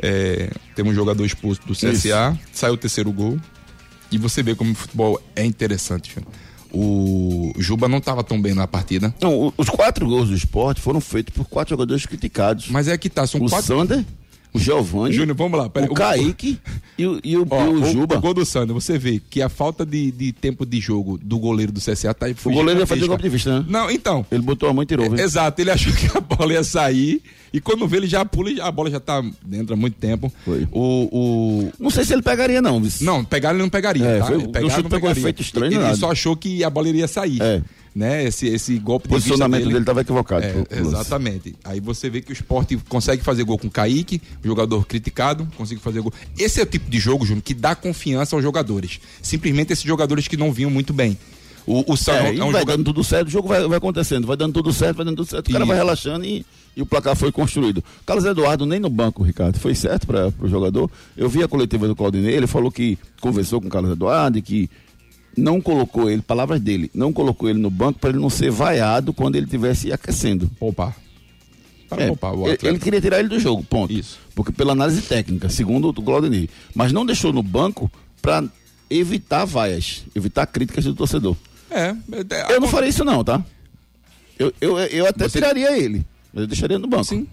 [0.00, 3.38] é, temos um jogador expulso do CSA, saiu o terceiro gol.
[4.10, 6.14] E você vê como o futebol é interessante.
[6.14, 6.32] Júnior.
[6.74, 9.14] O Juba não estava tão bem na partida.
[9.20, 12.68] Não, os quatro gols do esporte foram feitos por quatro jogadores criticados.
[12.68, 13.66] Mas é que tá, são o quatro.
[13.66, 14.04] Sander,
[14.54, 15.68] o Giovanni, Júnior, vamos lá.
[15.70, 15.88] peraí.
[15.88, 16.58] o Kaique
[16.98, 18.16] e o, e o, Ó, e o o, Juba.
[18.18, 21.38] o gol do Sander, você vê que a falta de, de tempo de jogo do
[21.38, 23.66] goleiro do CSA tá O goleiro ia fazer golpe de vista, né?
[23.68, 24.24] Não, então.
[24.30, 25.08] Ele botou a mão e tirou.
[25.10, 25.18] viu?
[25.24, 28.60] Exato, ele achou que a bola ia sair e quando vê ele já pula e
[28.60, 30.32] a bola já tá dentro há muito tempo.
[30.44, 30.66] Foi.
[30.72, 31.72] O, o...
[31.78, 32.80] Não sei se ele pegaria, não.
[33.00, 34.26] Não, pegar ele não pegaria, É, tá?
[34.26, 35.20] foi- Ele o pegar, chute não pegou pegaria.
[35.20, 35.96] efeito estranho, Ele nada.
[35.96, 37.40] só achou que a bola iria sair.
[37.42, 37.62] É.
[37.94, 38.24] Né?
[38.24, 40.44] Esse, esse golpe de posicionamento dele estava equivocado.
[40.44, 41.54] é, exatamente.
[41.62, 45.46] Aí você vê que o esporte consegue fazer gol com o Kaique, o jogador criticado,
[45.58, 46.12] consegue fazer gol.
[46.38, 48.98] Esse é o tipo de jogo, Júnior, que dá confiança aos jogadores.
[49.20, 51.18] Simplesmente esses jogadores que não vinham muito bem.
[51.66, 52.66] O, o Sano É, é, um vai jogador.
[52.78, 55.28] dando tudo certo, o jogo vai, vai acontecendo, vai dando tudo certo, vai dando tudo
[55.28, 56.44] certo, o cara vai relaxando e,
[56.76, 57.84] e o placar foi construído.
[58.04, 60.90] Carlos Eduardo nem no banco, Ricardo, foi certo para o jogador.
[61.16, 64.42] Eu vi a coletiva do Claudinei, ele falou que conversou com o Carlos Eduardo e
[64.42, 64.68] que
[65.36, 69.12] não colocou ele, palavras dele, não colocou ele no banco para ele não ser vaiado
[69.12, 70.50] quando ele estivesse aquecendo.
[70.60, 70.94] Opa.
[71.96, 73.92] É, ele queria tirar ele do jogo, ponto.
[73.92, 74.18] Isso.
[74.34, 76.48] Porque pela análise técnica, segundo o Claudinei.
[76.74, 77.90] Mas não deixou no banco
[78.22, 78.44] para
[78.88, 81.36] evitar vaias, evitar críticas do torcedor.
[81.70, 81.94] É,
[82.48, 83.44] é, Eu não faria isso não, tá?
[84.38, 87.04] Eu, eu, eu até Você- tiraria ele, mas eu deixaria no banco.
[87.04, 87.26] Sim.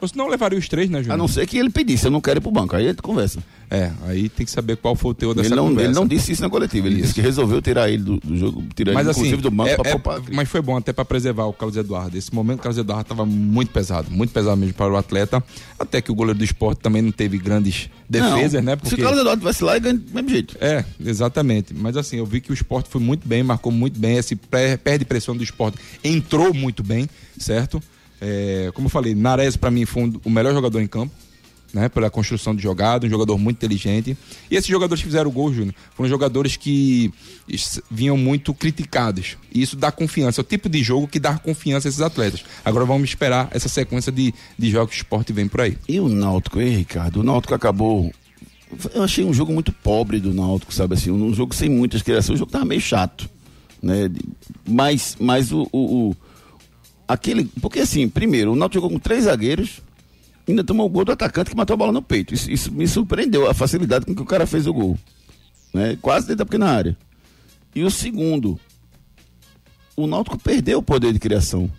[0.00, 1.18] Ou senão levaria os três, né, A Júnior?
[1.18, 2.76] não ser que ele pedisse, eu não quero ir pro banco.
[2.76, 3.42] Aí a gente conversa.
[3.70, 5.90] É, aí tem que saber qual foi o teor dessa Ele não, conversa.
[5.90, 8.64] ele não disse isso na coletiva, ele disse que resolveu tirar ele do, do jogo,
[8.74, 10.22] tirar Mas ele assim, inclusive do banco é- pra é- poupar.
[10.32, 12.16] mas foi bom até para preservar o Carlos Eduardo.
[12.16, 15.42] Esse momento o Carlos Eduardo estava muito pesado, muito pesado mesmo para o atleta.
[15.78, 18.78] Até que o goleiro do esporte também não teve grandes defesas, Não, né?
[18.84, 20.56] Se o Carlos Eduardo tivesse lá, ele ganha do mesmo jeito.
[20.60, 21.74] É, exatamente.
[21.74, 24.16] Mas assim, eu vi que o esporte foi muito bem, marcou muito bem.
[24.16, 27.06] Esse perde pressão do esporte entrou muito bem,
[27.36, 27.82] certo?
[28.20, 31.12] É, como eu falei, Nares para mim foi um- o melhor jogador em campo,
[31.72, 31.88] né?
[31.88, 34.16] Pela construção de jogada, um jogador muito inteligente.
[34.50, 37.12] E esses jogadores que fizeram o gol, Júnior, foram jogadores que
[37.90, 39.36] vinham muito criticados.
[39.54, 40.40] E isso dá confiança.
[40.40, 42.42] É o tipo de jogo que dá confiança a esses atletas.
[42.64, 45.76] Agora vamos esperar essa sequência de, de jogos que o esporte vem por aí.
[45.88, 47.20] E o Náutico, hein, Ricardo?
[47.20, 48.10] O Náutico acabou.
[48.94, 51.10] Eu achei um jogo muito pobre do Náutico, sabe assim?
[51.10, 52.36] Um jogo sem muitas criações.
[52.36, 53.28] O jogo tava meio chato.
[53.82, 54.10] Né?
[54.66, 56.16] Mas, mas o, o, o-
[57.08, 57.46] Aquele.
[57.60, 59.80] Porque assim, primeiro, o Náutico jogou com três zagueiros.
[60.46, 62.32] Ainda tomou o gol do atacante que matou a bola no peito.
[62.32, 64.98] Isso, isso me surpreendeu, a facilidade com que o cara fez o gol.
[65.74, 65.98] Né?
[66.00, 66.96] Quase dentro da pequena área.
[67.74, 68.58] E o segundo,
[69.96, 71.70] o Náutico perdeu o poder de criação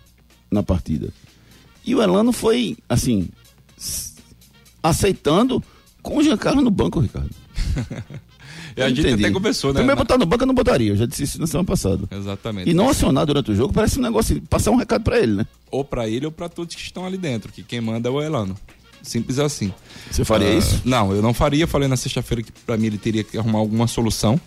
[0.50, 1.12] na partida.
[1.84, 3.28] E o Elano foi, assim,
[4.82, 5.62] aceitando
[6.02, 7.34] com o Giancarlo no banco, Ricardo.
[8.76, 9.24] E a gente Entendi.
[9.24, 9.82] até conversou, né?
[9.82, 12.04] Na- botar no banco eu não botaria, eu já disse isso na semana passada.
[12.10, 12.70] Exatamente.
[12.70, 15.46] E não acionar durante o jogo parece um negócio, passar um recado pra ele, né?
[15.70, 18.20] ou para ele ou para todos que estão ali dentro, que quem manda é o
[18.20, 18.56] Elano.
[19.02, 19.72] Simples assim.
[20.10, 20.82] Você faria Ah, isso?
[20.84, 21.66] Não, eu não faria.
[21.66, 24.38] Falei na sexta-feira que para mim ele teria que arrumar alguma solução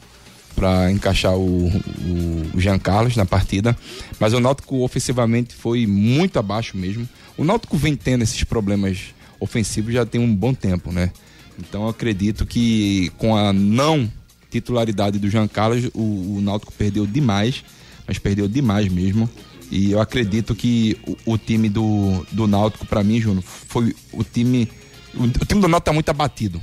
[0.56, 3.76] para encaixar o, o, o Jean Carlos na partida.
[4.20, 7.08] Mas o Náutico ofensivamente foi muito abaixo mesmo.
[7.36, 9.00] O Náutico vem tendo esses problemas
[9.40, 11.12] ofensivos já tem um bom tempo, né?
[11.60, 14.12] Então eu acredito que com a não
[14.50, 17.64] titularidade do Jean Carlos, o, o Náutico perdeu demais,
[18.08, 19.30] mas perdeu demais mesmo.
[19.72, 24.24] E eu acredito que o, o time do, do Náutico, para mim, Júnior, foi o
[24.24, 24.70] time.
[25.16, 26.62] O, o time do Náutico tá muito abatido.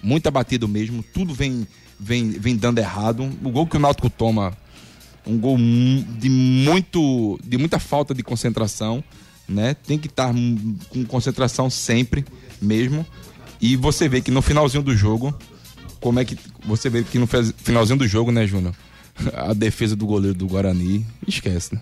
[0.00, 1.02] Muito abatido mesmo.
[1.02, 1.66] Tudo vem,
[1.98, 3.28] vem, vem dando errado.
[3.42, 4.56] O gol que o Náutico toma,
[5.26, 7.40] um gol de muito.
[7.42, 9.02] de muita falta de concentração.
[9.48, 9.74] Né?
[9.74, 12.24] Tem que estar hum, com concentração sempre
[12.62, 13.04] mesmo.
[13.66, 15.34] E você vê que no finalzinho do jogo,
[16.00, 16.36] como é que.
[16.66, 18.74] Você vê que no finalzinho do jogo, né, Júnior?
[19.34, 21.80] A defesa do goleiro do Guarani, esquece, né?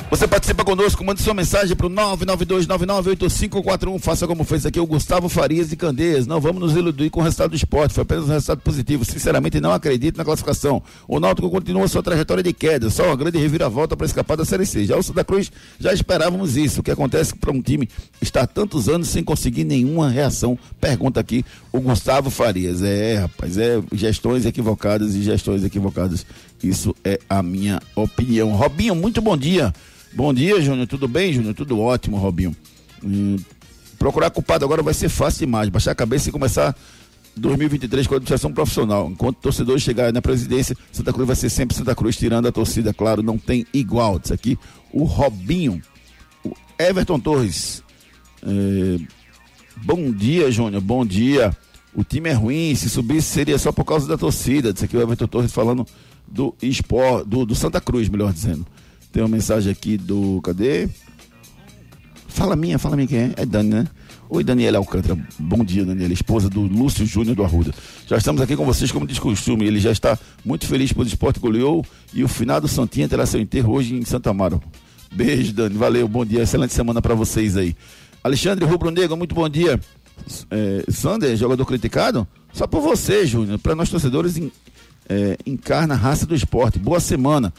[0.10, 4.00] Você participa conosco, mande sua mensagem para o 992998541.
[4.00, 6.26] Faça como fez aqui o Gustavo Farias de Candeias.
[6.26, 7.94] Não vamos nos iludir com o resultado do esporte.
[7.94, 9.06] Foi apenas um resultado positivo.
[9.06, 10.82] Sinceramente, não acredito na classificação.
[11.08, 12.90] O Náutico continua sua trajetória de queda.
[12.90, 14.84] Só uma grande reviravolta para escapar da Série C.
[14.84, 16.80] Já o Santa Cruz, já esperávamos isso.
[16.80, 17.88] O que acontece para um time
[18.20, 20.58] estar tantos anos sem conseguir nenhuma reação?
[20.82, 22.82] Pergunta aqui o Gustavo Farias.
[22.82, 26.26] É, rapaz, é gestões equivocadas e gestões equivocadas.
[26.64, 28.54] Isso é a minha opinião.
[28.54, 29.72] Robinho, muito bom dia.
[30.14, 30.88] Bom dia, Júnior.
[30.88, 31.54] Tudo bem, Júnior?
[31.54, 32.56] Tudo ótimo, Robinho.
[33.04, 33.38] Hum,
[33.98, 35.70] procurar culpado agora vai ser fácil demais.
[35.70, 36.76] Baixar a cabeça e começar
[37.36, 39.10] 2023 com a administração profissional.
[39.10, 42.94] Enquanto torcedores chegarem na presidência, Santa Cruz vai ser sempre Santa Cruz, tirando a torcida,
[42.94, 44.20] claro, não tem igual.
[44.24, 44.58] Isso aqui,
[44.92, 45.82] o Robinho.
[46.44, 47.84] O Everton Torres.
[48.44, 49.20] É,
[49.84, 50.82] Bom dia, Júnior.
[50.82, 51.56] Bom dia.
[51.94, 52.76] O time é ruim.
[52.76, 54.72] Se subisse seria só por causa da torcida.
[54.72, 55.86] Isso aqui o Everton Torres falando
[56.28, 58.66] do esporte, do, do Santa Cruz, melhor dizendo.
[59.12, 60.40] Tem uma mensagem aqui do.
[60.44, 60.88] Cadê?
[62.28, 63.34] Fala minha, fala minha quem é?
[63.38, 63.88] É Dani, né?
[64.30, 65.18] Oi, Daniela Alcântara.
[65.40, 67.74] Bom dia, Daniela, esposa do Lúcio Júnior do Arruda.
[68.06, 69.66] Já estamos aqui com vocês como de costume.
[69.66, 73.26] Ele já está muito feliz por o esporte goleou e o final do Santinha terá
[73.26, 74.62] seu enterro hoje em Santa Amaro.
[75.12, 75.76] Beijo, Dani.
[75.76, 76.44] Valeu, bom dia.
[76.44, 77.76] Excelente semana para vocês aí.
[78.24, 79.80] Alexandre Rubro Negro, muito bom dia.
[80.52, 82.28] É, Sander, jogador criticado?
[82.54, 83.58] Só por você, Júnior.
[83.58, 84.40] Para nós torcedores,
[85.10, 86.78] é, encarna a raça do esporte.
[86.78, 87.52] Boa semana.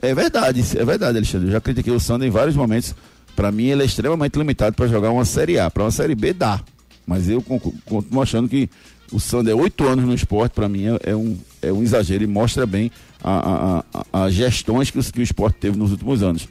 [0.00, 1.48] É verdade, é verdade, Alexandre.
[1.48, 2.94] Eu já critiquei o Sander em vários momentos.
[3.34, 5.70] Para mim, ele é extremamente limitado para jogar uma Série A.
[5.70, 6.60] Para uma Série B, dá.
[7.06, 8.68] Mas eu continuo achando que
[9.12, 12.24] o Sander é oito anos no esporte, para mim é, é, um, é um exagero
[12.24, 12.90] e mostra bem
[14.12, 16.48] as gestões que, que o esporte teve nos últimos anos.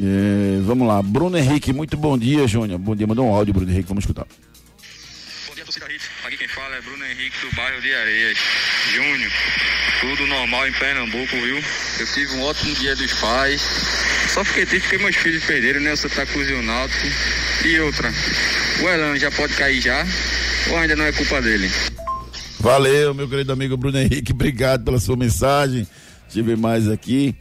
[0.00, 2.78] É, vamos lá, Bruno Henrique, muito bom dia, Júnior.
[2.78, 4.26] Bom dia, mandou um áudio, Bruno Henrique, vamos escutar.
[6.32, 8.38] Aqui quem fala é Bruno Henrique do bairro de Areias.
[8.94, 9.30] Júnior,
[10.00, 11.62] tudo normal em Pernambuco, viu?
[12.00, 13.60] Eu tive um ótimo dia dos pais.
[14.32, 15.92] Só fiquei triste porque meus filhos perderam, né?
[15.92, 17.06] O Santa Cruz e o Náutico.
[17.66, 18.10] E outra,
[18.80, 20.06] o Elan já pode cair já?
[20.70, 21.70] Ou ainda não é culpa dele?
[22.60, 25.86] Valeu, meu querido amigo Bruno Henrique, obrigado pela sua mensagem.
[26.30, 27.34] Tive mais aqui.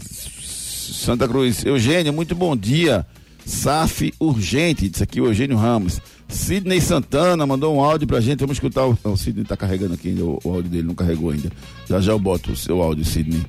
[0.00, 1.66] Santa Cruz.
[1.66, 3.04] Eugênio, muito bom dia.
[3.44, 6.00] SAF urgente, disse aqui o Eugênio Ramos.
[6.32, 8.40] Sidney Santana mandou um áudio pra gente.
[8.40, 8.86] Vamos escutar.
[8.86, 10.24] O, o Sidney tá carregando aqui ainda.
[10.24, 11.50] O, o, áudio dele não carregou ainda.
[11.88, 13.44] Já já eu boto o seu áudio, Sidney.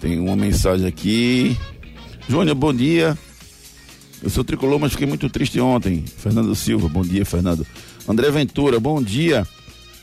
[0.00, 1.56] Tem uma mensagem aqui.
[2.28, 3.18] Júnior, bom dia.
[4.22, 6.04] Eu sou tricolor, mas fiquei muito triste ontem.
[6.04, 7.66] Fernando Silva, bom dia, Fernando.
[8.08, 9.46] André Ventura, bom dia.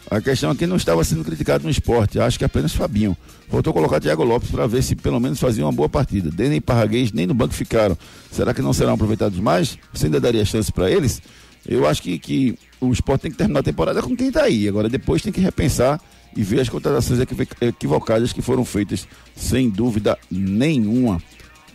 [0.10, 3.16] A questão aqui não estava sendo criticado no esporte, acho que apenas Fabinho.
[3.50, 6.32] Voltou a colocar Thiago Lopes para ver se pelo menos fazia uma boa partida.
[6.32, 7.98] Denem e Parraguês nem no banco ficaram.
[8.32, 9.78] Será que não serão aproveitados mais?
[9.94, 11.22] Você ainda daria chance para eles?
[11.68, 14.68] Eu acho que, que o esporte tem que terminar a temporada com quem está aí.
[14.68, 16.00] Agora depois tem que repensar
[16.36, 17.20] e ver as contratações
[17.62, 21.22] equivocadas que foram feitas, sem dúvida nenhuma.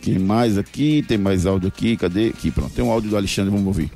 [0.01, 1.03] Quem mais aqui?
[1.07, 1.95] Tem mais áudio aqui?
[1.95, 2.29] Cadê?
[2.29, 2.73] Aqui, pronto.
[2.73, 3.91] Tem um áudio do Alexandre, vamos ouvir.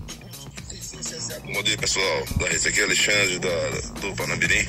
[1.54, 3.70] Bom dia pessoal, da rede aqui é Alexandre da,
[4.02, 4.68] do Panamirim.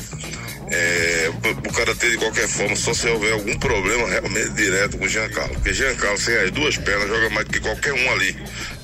[0.70, 1.30] É,
[1.68, 5.08] o cara ter de qualquer forma, só se houver algum problema realmente direto com o
[5.08, 5.56] Jean Carlos.
[5.56, 8.32] Porque Jean Carlos, sem as duas pernas, joga mais do que qualquer um ali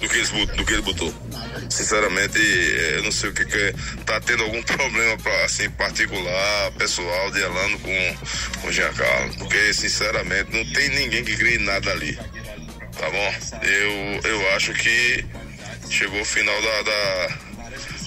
[0.00, 1.14] do que, ele, do que ele botou.
[1.70, 3.74] Sinceramente, é, eu não sei o que, que é.
[4.04, 8.16] Tá tendo algum problema pra, assim, particular, pessoal, de Elano com,
[8.60, 9.36] com o Jean Carlos.
[9.36, 12.16] Porque, sinceramente, não tem ninguém que crie nada ali.
[12.96, 13.34] Tá bom?
[13.62, 15.24] Eu, eu acho que
[15.90, 17.38] chegou o final da, da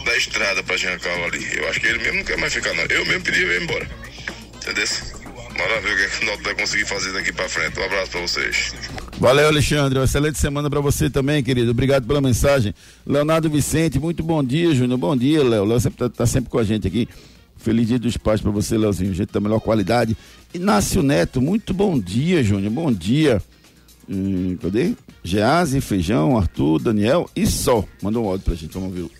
[0.08, 1.46] da estrada pra Giancarlo ali.
[1.58, 2.84] Eu acho que ele mesmo não quer mais ficar, não.
[2.86, 3.88] Eu mesmo pedi ir embora.
[4.56, 4.86] Entendeu?
[5.82, 7.80] Ver o que, é o Náutico vai conseguir fazer daqui pra frente.
[7.80, 8.74] Um abraço pra vocês.
[9.20, 9.98] Valeu, Alexandre.
[9.98, 11.72] Uma excelente semana para você também, querido.
[11.72, 12.74] Obrigado pela mensagem.
[13.06, 15.00] Leonardo Vicente, muito bom dia, Júnior.
[15.00, 15.66] Bom dia, Léo.
[15.66, 17.10] Léo sempre tá, tá, sempre com a gente aqui.
[17.58, 19.14] Feliz dia dos pais para você, Léozinho.
[19.16, 20.16] Gente da melhor qualidade.
[20.54, 22.72] Inácio Neto, muito bom dia, Júnior.
[22.72, 23.42] Bom dia.
[24.08, 24.94] Hum, cadê?
[25.24, 27.84] Gease, Feijão, Arthur, Daniel e só.
[28.02, 28.74] Mandou um áudio pra gente.
[28.74, 29.12] Vamos ouvir.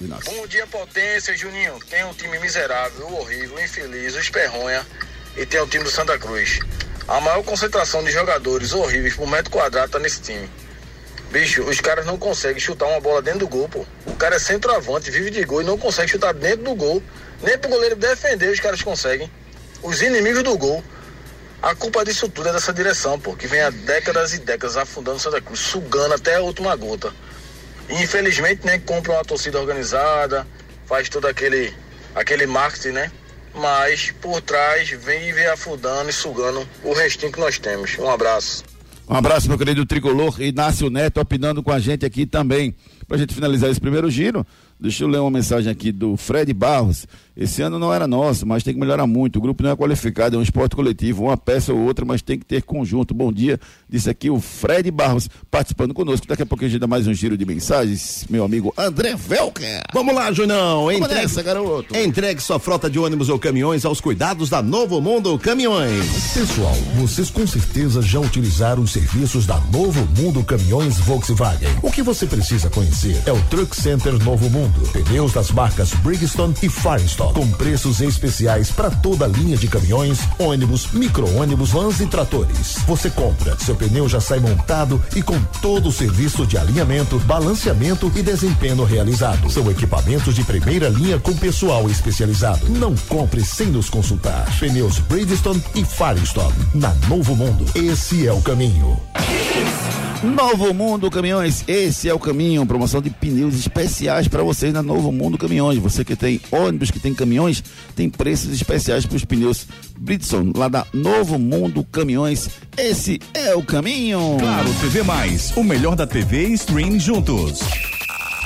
[0.00, 1.74] Bom dia, potência, Juninho.
[1.90, 4.86] Tem um time miserável, horrível, infeliz, o Esperronha
[5.36, 6.58] e tem o time do Santa Cruz.
[7.08, 10.48] A maior concentração de jogadores horríveis por metro quadrado tá nesse time.
[11.30, 13.84] Bicho, os caras não conseguem chutar uma bola dentro do gol, pô.
[14.06, 17.02] O cara é centroavante, vive de gol e não consegue chutar dentro do gol.
[17.42, 19.30] Nem pro goleiro defender os caras conseguem.
[19.82, 20.84] Os inimigos do gol.
[21.60, 25.18] A culpa disso tudo é dessa direção, pô, que vem há décadas e décadas afundando
[25.18, 27.12] Santa Cruz, sugando até a última gota.
[27.88, 30.46] Infelizmente, né, compra uma torcida organizada,
[30.86, 31.72] faz todo aquele,
[32.14, 33.12] aquele marketing, né?
[33.54, 37.98] Mas por trás vem vem afundando e sugando o restinho que nós temos.
[37.98, 38.64] Um abraço.
[39.08, 40.40] Um abraço, meu querido tricolor.
[40.40, 42.74] Inácio Neto opinando com a gente aqui também.
[43.06, 44.46] Pra gente finalizar esse primeiro giro,
[44.82, 47.06] Deixa eu ler uma mensagem aqui do Fred Barros.
[47.36, 49.36] Esse ano não era nosso, mas tem que melhorar muito.
[49.36, 52.38] O grupo não é qualificado, é um esporte coletivo, uma peça ou outra, mas tem
[52.38, 53.12] que ter conjunto.
[53.12, 56.26] Bom dia, disse aqui o Fred Barros participando conosco.
[56.26, 58.26] Daqui a pouco a gente dá mais um giro de mensagens.
[58.30, 59.82] Meu amigo André Velker.
[59.92, 60.90] Vamos lá, Junão.
[60.90, 61.96] Entregue, nessa, garoto.
[61.96, 66.32] Entregue sua frota de ônibus ou caminhões aos cuidados da Novo Mundo Caminhões.
[66.34, 71.68] Pessoal, vocês com certeza já utilizaram os serviços da Novo Mundo Caminhões Volkswagen.
[71.82, 74.92] O que você precisa conhecer é o Truck Center Novo Mundo mundo.
[74.92, 80.18] Pneus das marcas Bridgestone e Firestone, com preços especiais para toda a linha de caminhões,
[80.38, 82.78] ônibus, micro-ônibus, vans e tratores.
[82.86, 88.10] Você compra, seu pneu já sai montado e com todo o serviço de alinhamento, balanceamento
[88.16, 89.50] e desempenho realizado.
[89.50, 92.68] São equipamentos de primeira linha com pessoal especializado.
[92.68, 94.46] Não compre sem nos consultar.
[94.58, 96.54] Pneus Bridgestone e Firestone.
[96.74, 98.98] Na Novo Mundo, esse é o caminho.
[100.22, 102.64] Novo Mundo Caminhões, esse é o caminho.
[102.64, 105.78] Promoção de pneus especiais para vocês na Novo Mundo Caminhões.
[105.78, 107.62] Você que tem ônibus, que tem caminhões,
[107.94, 109.66] tem preços especiais para os pneus
[109.98, 112.48] Bridson, lá da Novo Mundo Caminhões.
[112.76, 114.36] Esse é o caminho.
[114.38, 117.60] Claro, TV Mais, o melhor da TV e stream juntos.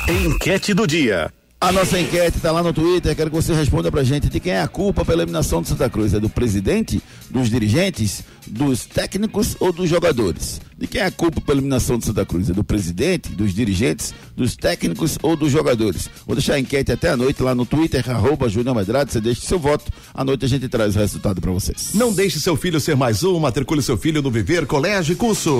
[0.09, 1.33] Enquete do dia.
[1.59, 4.52] A nossa enquete está lá no Twitter, quero que você responda pra gente de quem
[4.52, 6.12] é a culpa pela eliminação do Santa Cruz.
[6.12, 10.61] É do presidente, dos dirigentes, dos técnicos ou dos jogadores?
[10.79, 12.51] De quem é a culpa pela eliminação do Santa Cruz?
[12.51, 16.11] É do presidente, dos dirigentes, dos técnicos ou dos jogadores?
[16.27, 19.41] Vou deixar a enquete até a noite lá no Twitter, arroba Júnior Medrado, você deixa
[19.41, 19.91] seu voto.
[20.12, 21.93] À noite a gente traz o resultado para vocês.
[21.95, 25.59] Não deixe seu filho ser mais um, matricule seu filho no Viver Colégio e Curso.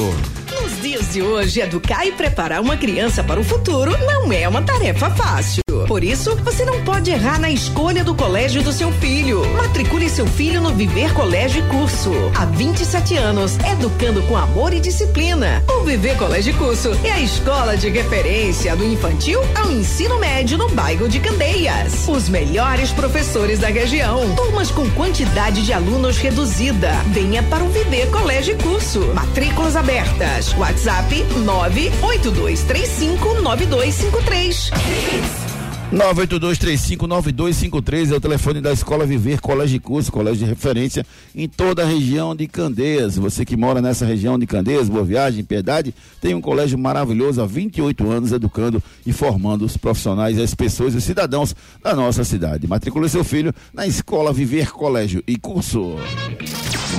[0.61, 4.63] Nos dias de hoje, educar e preparar uma criança para o futuro não é uma
[4.63, 5.63] tarefa fácil.
[5.87, 9.47] Por isso, você não pode errar na escolha do colégio do seu filho.
[9.55, 12.13] Matricule seu filho no Viver Colégio e Curso.
[12.35, 15.63] Há 27 anos, educando com amor e disciplina.
[15.69, 20.69] O Viver Colégio Curso é a escola de referência do infantil ao ensino médio no
[20.69, 22.07] bairro de Candeias.
[22.09, 24.35] Os melhores professores da região.
[24.35, 26.91] Turmas com quantidade de alunos reduzida.
[27.07, 29.01] Venha para o Viver Colégio Curso.
[29.15, 30.53] Matrículas abertas.
[30.59, 35.46] WhatsApp 98235 9253.
[35.93, 41.85] 982359253 é o telefone da Escola Viver Colégio de Curso, colégio de referência em toda
[41.85, 43.15] a região de Candeias.
[43.17, 47.47] Você que mora nessa região de Candeias, Boa Viagem, Piedade, tem um colégio maravilhoso há
[47.47, 52.67] 28 anos educando e formando os profissionais, as pessoas e os cidadãos da nossa cidade.
[52.67, 55.95] Matricule seu filho na Escola Viver Colégio e Curso.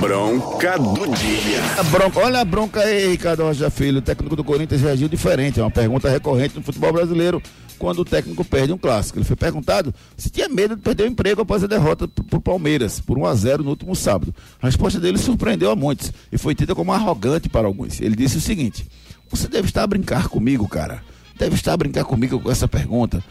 [0.00, 1.62] Bronca do dia.
[1.78, 4.00] A bronca, olha a bronca aí, Ricardo Rocha Filho.
[4.00, 5.60] Técnico do Corinthians reagiu diferente.
[5.60, 7.42] É uma pergunta recorrente no futebol brasileiro
[7.78, 9.18] quando o técnico perde um clássico.
[9.18, 13.00] Ele foi perguntado se tinha medo de perder o emprego após a derrota para Palmeiras,
[13.00, 14.34] por 1 a 0 no último sábado.
[14.60, 18.00] A resposta dele surpreendeu a muitos e foi tida como arrogante para alguns.
[18.00, 18.86] Ele disse o seguinte:
[19.30, 21.02] Você deve estar a brincar comigo, cara.
[21.38, 23.22] Deve estar a brincar comigo com essa pergunta.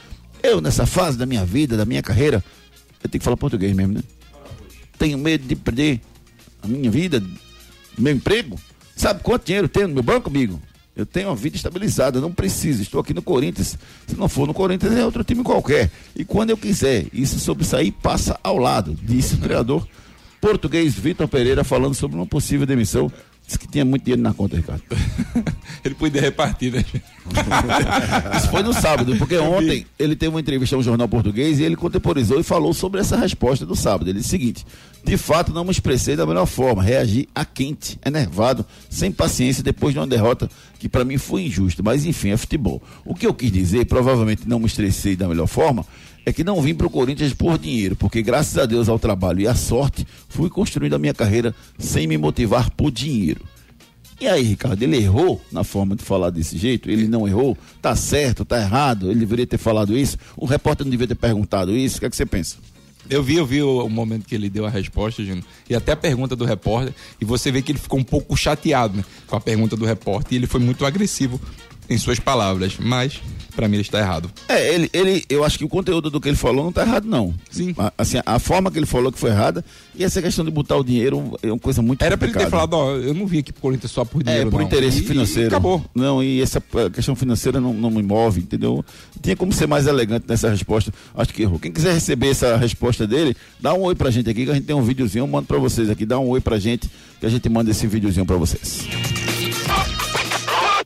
[0.41, 2.43] Eu, nessa fase da minha vida, da minha carreira,
[3.03, 4.01] eu tenho que falar português mesmo, né?
[4.97, 5.99] Tenho medo de perder
[6.61, 7.21] a minha vida,
[7.97, 8.57] meu emprego.
[8.95, 10.59] Sabe quanto dinheiro tenho no meu banco, amigo?
[10.97, 12.81] Eu tenho uma vida estabilizada, não preciso.
[12.81, 13.77] Estou aqui no Corinthians.
[14.07, 15.91] Se não for no Corinthians, é outro time qualquer.
[16.15, 19.87] E quando eu quiser, isso sobressair passa ao lado, disse o treinador
[20.41, 23.11] português Vitor Pereira, falando sobre uma possível demissão.
[23.47, 24.83] Disse que tinha muito dinheiro na conta, Ricardo.
[25.83, 26.83] Ele podia repartir, né?
[28.35, 31.63] Isso foi no sábado, porque ontem ele teve uma entrevista a um jornal português e
[31.63, 34.09] ele contemporizou e falou sobre essa resposta do sábado.
[34.09, 34.65] Ele disse o seguinte:
[35.03, 39.93] de fato, não me expressei da melhor forma, reagi a quente, enervado, sem paciência, depois
[39.93, 41.81] de uma derrota que para mim foi injusta.
[41.81, 42.81] Mas enfim, é futebol.
[43.05, 45.85] O que eu quis dizer, provavelmente não me estressei da melhor forma,
[46.27, 49.39] é que não vim para o Corinthians por dinheiro, porque graças a Deus ao trabalho
[49.39, 53.39] e à sorte, fui construindo a minha carreira sem me motivar por dinheiro.
[54.19, 56.91] E aí, Ricardo, ele errou na forma de falar desse jeito?
[56.91, 57.57] Ele não errou?
[57.81, 59.09] Tá certo, tá errado?
[59.09, 60.17] Ele deveria ter falado isso?
[60.35, 61.95] O repórter não deveria ter perguntado isso?
[61.95, 62.57] O que, é que você pensa?
[63.09, 65.93] Eu vi, eu vi o, o momento que ele deu a resposta, Júnior, e até
[65.93, 69.37] a pergunta do repórter, e você vê que ele ficou um pouco chateado né, com
[69.37, 71.39] a pergunta do repórter, e ele foi muito agressivo
[71.89, 73.21] em suas palavras, mas
[73.57, 74.29] para mim ele está errado.
[74.47, 77.05] É, ele, ele, eu acho que o conteúdo do que ele falou não está errado,
[77.07, 77.33] não.
[77.49, 77.73] Sim.
[77.77, 79.65] A, assim, a forma que ele falou que foi errada,
[79.95, 82.49] e essa questão de botar o dinheiro é uma coisa muito Era para ele ter
[82.49, 84.67] falado, ó, eu não vim aqui pro Corinthians só por É, dinheiro, por não.
[84.67, 85.47] interesse E- financeiro.
[85.47, 85.83] E acabou.
[85.95, 86.61] Não, e essa
[86.93, 88.85] questão financeira não, não me move, entendeu?
[89.21, 90.93] Tinha como ser mais elegante nessa resposta.
[91.15, 91.57] Acho que errou.
[91.57, 94.65] Quem quiser receber essa resposta dele, dá um oi pra gente aqui, que a gente
[94.65, 96.05] tem um videozinho, eu mando pra vocês aqui.
[96.05, 96.87] Dá um oi pra gente,
[97.19, 98.81] que a gente manda esse videozinho pra vocês.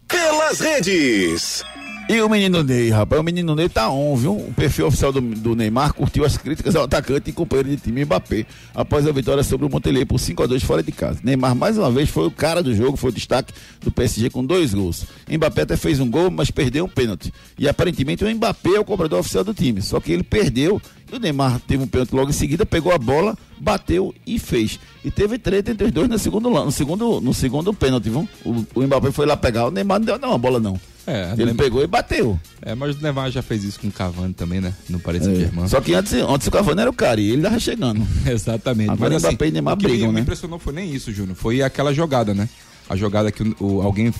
[0.08, 1.64] Pelas redes.
[2.12, 4.34] E o menino Ney, rapaz, o menino Ney tá on, viu?
[4.34, 8.04] O perfil oficial do, do Neymar curtiu as críticas ao atacante e companheiro de time
[8.04, 8.46] Mbappé
[8.76, 11.22] após a vitória sobre o Montpellier por 5 a 2 fora de casa.
[11.24, 14.46] Neymar mais uma vez foi o cara do jogo, foi o destaque do PSG com
[14.46, 15.06] dois gols.
[15.32, 17.34] Mbappé até fez um gol, mas perdeu um pênalti.
[17.58, 21.16] E aparentemente o Mbappé é o cobrador oficial do time, só que ele perdeu e
[21.16, 24.78] o Neymar teve um pênalti logo em seguida, pegou a bola, bateu e fez.
[25.02, 28.28] E teve treta entre os dois no segundo, no segundo, no segundo pênalti, viu?
[28.44, 30.78] O, o Mbappé foi lá pegar, o Neymar não deu não, a bola não.
[31.08, 32.40] É, Ele Neymar- pegou e bateu.
[32.62, 34.74] É, mas o Neymar já fez isso com o Cavani também, né?
[34.90, 35.66] No Paris Saint-Germain.
[35.66, 35.68] É.
[35.68, 38.06] Só que antes, antes o Cavani era o cara e ele tava chegando.
[38.26, 38.92] Exatamente.
[38.92, 40.22] Agora Mas, assim, Mbappé e Neymar o que me- brigam, me, né?
[40.22, 41.36] impressionou foi nem isso, Júnior.
[41.36, 42.48] Foi aquela jogada, né?
[42.92, 44.14] A jogada que o, o- alguém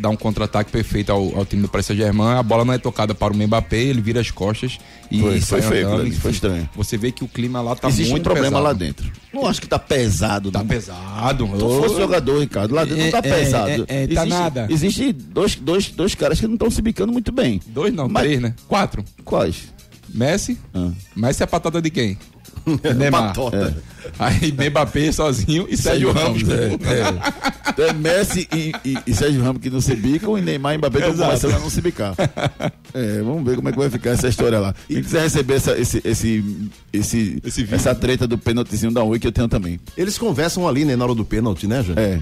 [0.00, 3.14] dá um contra-ataque perfeito ao, ao time do Paris Saint-Germain, a bola não é tocada
[3.14, 4.78] para o Mbappé, ele vira as costas
[5.10, 6.68] e Foi- sai foi feio, andando, aquilo ali, foi estranho.
[6.74, 8.64] Você vê que o clima lá tá Existe muito um problema pesado.
[8.64, 9.12] lá dentro.
[9.32, 10.66] Não acho que tá pesado, Tá não.
[10.66, 11.46] pesado.
[11.46, 13.68] Se tu fosse jogador, Ricardo, lá dentro não tá É, é, pesado.
[13.68, 14.66] é, é, tá existe, nada.
[14.70, 17.60] Existe dois, dois, dois caras que não estão se bicando muito bem.
[17.66, 18.54] Dois não, Mas- três, né?
[18.66, 19.04] Quatro.
[19.24, 19.72] Quais?
[20.12, 20.58] Messi.
[20.74, 20.90] Ah.
[21.14, 22.18] Messi é a patata de quem?
[22.96, 23.28] Neymar.
[23.28, 23.76] Patota.
[24.18, 26.42] Aí Mbappé sozinho e Sérgio Ramos.
[26.48, 27.68] É, é.
[27.70, 30.78] Então é Messi e, e, e Sérgio Ramos que não se bicam e Neymar e
[30.78, 32.14] Mbappé estão começando a não se bicar.
[32.94, 34.74] É, vamos ver como é que vai ficar essa história lá.
[34.86, 39.26] Quem quiser receber essa, esse, esse, esse, Esse essa treta do pênaltizinho da Oi que
[39.26, 39.78] eu tenho também.
[39.96, 41.98] Eles conversam ali, né, na hora do pênalti, né, Júnior?
[41.98, 42.20] É,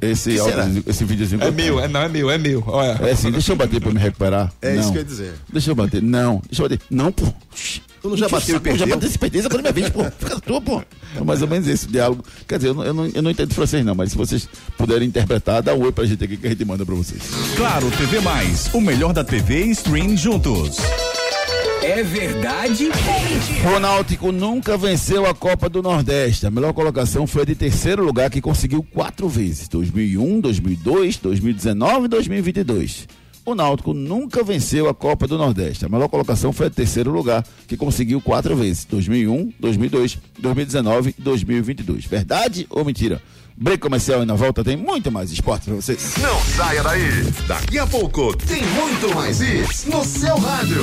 [0.00, 2.62] esse, áudio, esse videozinho É meu, é, não, é meu, é meu.
[2.66, 2.98] Olha.
[3.02, 4.52] É assim, deixa eu bater pra me recuperar.
[4.62, 4.80] É não.
[4.80, 5.34] isso que eu ia dizer.
[5.52, 6.02] Deixa eu bater.
[6.02, 6.80] Não, deixa eu bater.
[6.90, 7.26] Não, pô.
[8.04, 8.86] Tu não já bateu e Eu já perdeu?
[8.88, 10.04] bateu esse perdeu, agora é minha vez, pô.
[10.04, 10.82] Fica na tua, pô.
[11.24, 12.22] É mais ou menos esse diálogo.
[12.46, 14.46] Quer dizer, eu não, eu, não, eu não entendo francês, não, mas se vocês
[14.76, 17.22] puderem interpretar, dá um oi pra gente aqui que a gente manda pra vocês.
[17.56, 20.76] Claro TV Mais, o melhor da TV e stream juntos.
[21.82, 22.90] É verdade?
[23.74, 26.46] O Náutico nunca venceu a Copa do Nordeste.
[26.46, 32.04] A melhor colocação foi a de terceiro lugar, que conseguiu quatro vezes: 2001, 2002, 2019
[32.04, 33.06] e 2022.
[33.46, 35.84] O Náutico nunca venceu a Copa do Nordeste.
[35.84, 41.22] A melhor colocação foi a terceiro lugar, que conseguiu quatro vezes: 2001, 2002, 2019 e
[41.22, 42.06] 2022.
[42.06, 43.20] Verdade ou mentira?
[43.56, 46.14] Break comercial e na volta tem muito mais esporte pra vocês.
[46.20, 47.22] Não saia daí.
[47.46, 50.82] Daqui a pouco tem muito mais isso no seu rádio.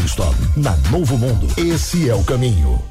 [0.57, 2.90] Na Novo Mundo, esse é o caminho.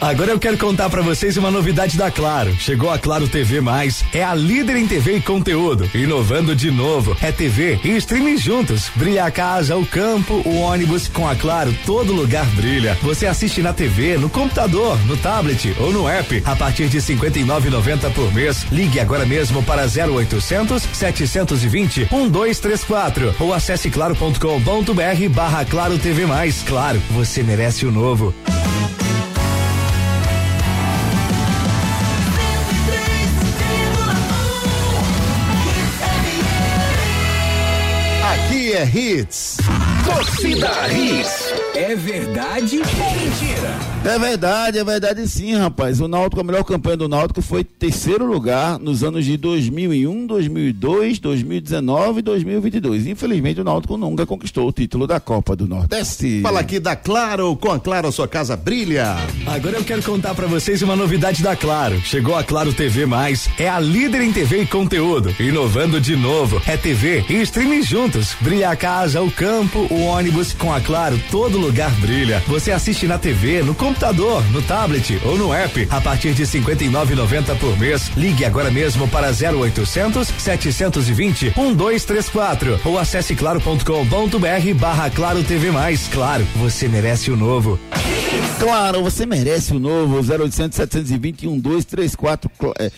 [0.00, 2.54] Agora eu quero contar pra vocês uma novidade da Claro.
[2.58, 7.14] Chegou a Claro TV Mais, é a líder em TV e conteúdo, inovando de novo.
[7.20, 8.90] É TV e streaming juntos.
[8.96, 11.08] Brilha a casa, o campo, o ônibus.
[11.08, 12.96] Com a Claro, todo lugar brilha.
[13.02, 18.10] Você assiste na TV, no computador, no tablet ou no app a partir de 59,90
[18.12, 18.66] por mês.
[18.72, 26.62] Ligue agora mesmo para 0800 720 1234 ou acesse claro.com.br barra Claro TV Mais.
[26.62, 28.34] Claro, você merece o novo.
[38.80, 39.89] Aqui é Hits.
[40.04, 41.52] Torcida Hits.
[41.74, 43.90] É verdade ou mentira?
[44.04, 46.00] É verdade, é verdade sim, rapaz.
[46.00, 51.18] O Náutico, a melhor campanha do Náutico foi terceiro lugar nos anos de 2001, 2002,
[51.18, 53.06] 2019 e 2022.
[53.06, 56.40] Infelizmente, o Náutico nunca conquistou o título da Copa do Nordeste.
[56.40, 59.16] Fala aqui da Claro, com a Claro a sua casa brilha.
[59.46, 62.00] Agora eu quero contar para vocês uma novidade da Claro.
[62.00, 65.34] Chegou a Claro TV Mais, é a líder em TV e conteúdo.
[65.38, 68.34] Inovando de novo, é TV e streaming juntos.
[68.40, 70.52] Brilha a casa, o campo, o ônibus.
[70.52, 72.42] Com a Claro, todo lugar brilha.
[72.46, 77.56] Você assiste na TV, no computador, no tablet ou no app a partir de 59,90
[77.58, 78.10] por mês.
[78.16, 86.08] Ligue agora mesmo para 0800 720 1234 ou acesse claro.com.br barra Claro TV Mais.
[86.08, 87.78] Claro, você merece o novo.
[88.58, 92.50] Claro, você merece o novo 0800 720 1234.
[92.78, 92.90] É,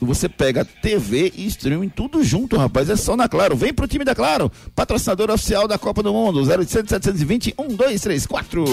[0.00, 2.90] você pega TV e streaming tudo junto, rapaz.
[2.90, 3.56] É só na Claro.
[3.56, 6.40] Vem pro time da Claro, patrocinador oficial da Copa do Mundo.
[6.40, 8.64] 0800 720 1234.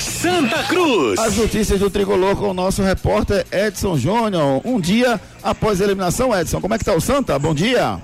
[0.00, 1.18] Santa Cruz.
[1.18, 4.60] As notícias do tricolor com o nosso repórter Edson Júnior.
[4.64, 7.38] Um dia após a eliminação, Edson, como é que tá o Santa?
[7.38, 8.00] Bom dia.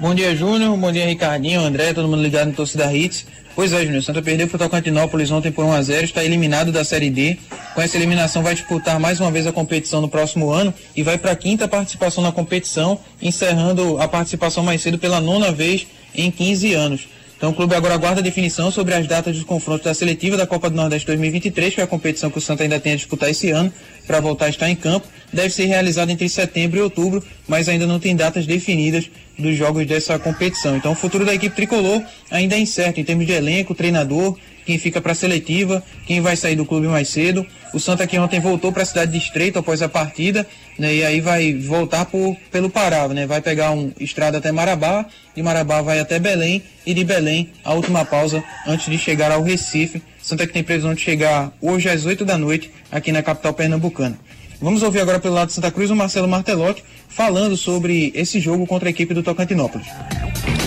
[0.00, 0.76] Bom dia, Júnior.
[0.76, 3.24] Bom dia, Ricardinho, André, todo mundo ligado no Torcida Hits.
[3.54, 4.02] Pois é, Júnior.
[4.02, 7.36] Santa perdeu para o Tocantinópolis ontem por 1x0, está eliminado da Série D.
[7.74, 11.18] Com essa eliminação, vai disputar mais uma vez a competição no próximo ano e vai
[11.18, 16.30] para a quinta participação na competição, encerrando a participação mais cedo pela nona vez em
[16.30, 17.08] 15 anos.
[17.42, 20.70] Então o clube agora aguarda definição sobre as datas dos confrontos da seletiva da Copa
[20.70, 23.50] do Nordeste 2023, que é a competição que o Santa ainda tem a disputar esse
[23.50, 23.72] ano,
[24.06, 25.08] para voltar a estar em campo.
[25.32, 29.84] Deve ser realizada entre setembro e outubro, mas ainda não tem datas definidas dos jogos
[29.88, 30.76] dessa competição.
[30.76, 34.78] Então o futuro da equipe tricolor ainda é incerto em termos de elenco, treinador, quem
[34.78, 37.46] fica para a seletiva, quem vai sair do clube mais cedo.
[37.72, 40.46] O Santa que ontem voltou para a cidade de Estreito após a partida,
[40.78, 45.06] né, e aí vai voltar por, pelo Pará, né, vai pegar um estrada até Marabá,
[45.34, 49.42] de Marabá vai até Belém e de Belém a última pausa antes de chegar ao
[49.42, 50.02] Recife.
[50.20, 54.18] Santa que tem previsão de chegar hoje às 8 da noite aqui na capital pernambucana.
[54.62, 58.64] Vamos ouvir agora pelo lado de Santa Cruz o Marcelo Martelotti falando sobre esse jogo
[58.64, 59.88] contra a equipe do Tocantinópolis.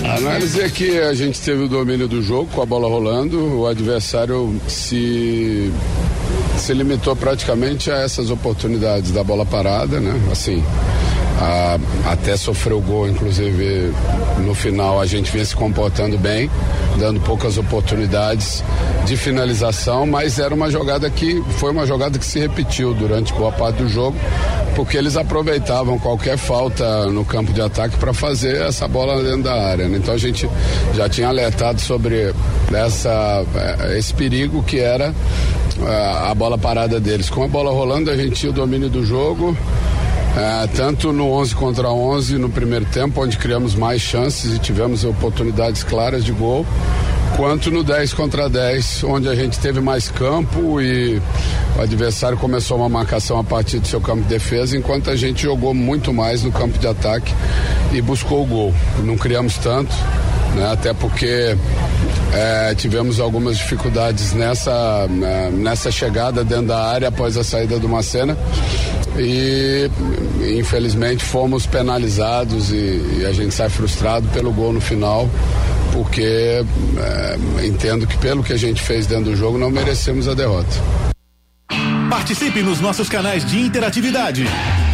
[0.04, 3.60] A análise é que a gente teve o domínio do jogo com a bola rolando,
[3.60, 5.72] o adversário se
[6.58, 10.14] se limitou praticamente a essas oportunidades da bola parada, né?
[10.32, 10.64] Assim,
[11.40, 11.78] a,
[12.12, 13.94] até sofreu gol, inclusive
[14.40, 16.50] no final a gente vinha se comportando bem,
[16.98, 18.64] dando poucas oportunidades
[19.06, 23.52] de finalização, mas era uma jogada que foi uma jogada que se repetiu durante boa
[23.52, 24.18] parte do jogo,
[24.76, 29.54] porque eles aproveitavam qualquer falta no campo de ataque para fazer essa bola dentro da
[29.54, 29.88] área.
[29.88, 29.98] Né?
[29.98, 30.50] Então a gente
[30.94, 32.34] já tinha alertado sobre
[32.74, 35.14] essa, eh, esse perigo que era
[35.80, 37.30] eh, a bola parada deles.
[37.30, 39.56] Com a bola rolando, a gente tinha o domínio do jogo.
[40.38, 45.06] É, tanto no 11 contra 11 no primeiro tempo, onde criamos mais chances e tivemos
[45.06, 46.66] oportunidades claras de gol,
[47.38, 51.22] quanto no 10 contra 10, onde a gente teve mais campo e
[51.78, 55.44] o adversário começou uma marcação a partir do seu campo de defesa, enquanto a gente
[55.44, 57.34] jogou muito mais no campo de ataque
[57.94, 58.74] e buscou o gol.
[59.06, 59.94] Não criamos tanto,
[60.54, 61.56] né, até porque
[62.36, 67.88] é, tivemos algumas dificuldades nessa, né, nessa chegada dentro da área após a saída do
[67.88, 68.38] Macena
[69.18, 69.90] e
[70.60, 75.30] infelizmente fomos penalizados e, e, a gente sai frustrado pelo gol no final
[75.94, 76.62] porque
[76.98, 80.76] é, entendo que pelo que a gente fez dentro do jogo não merecemos a derrota.
[82.10, 84.46] Participe nos nossos canais de interatividade.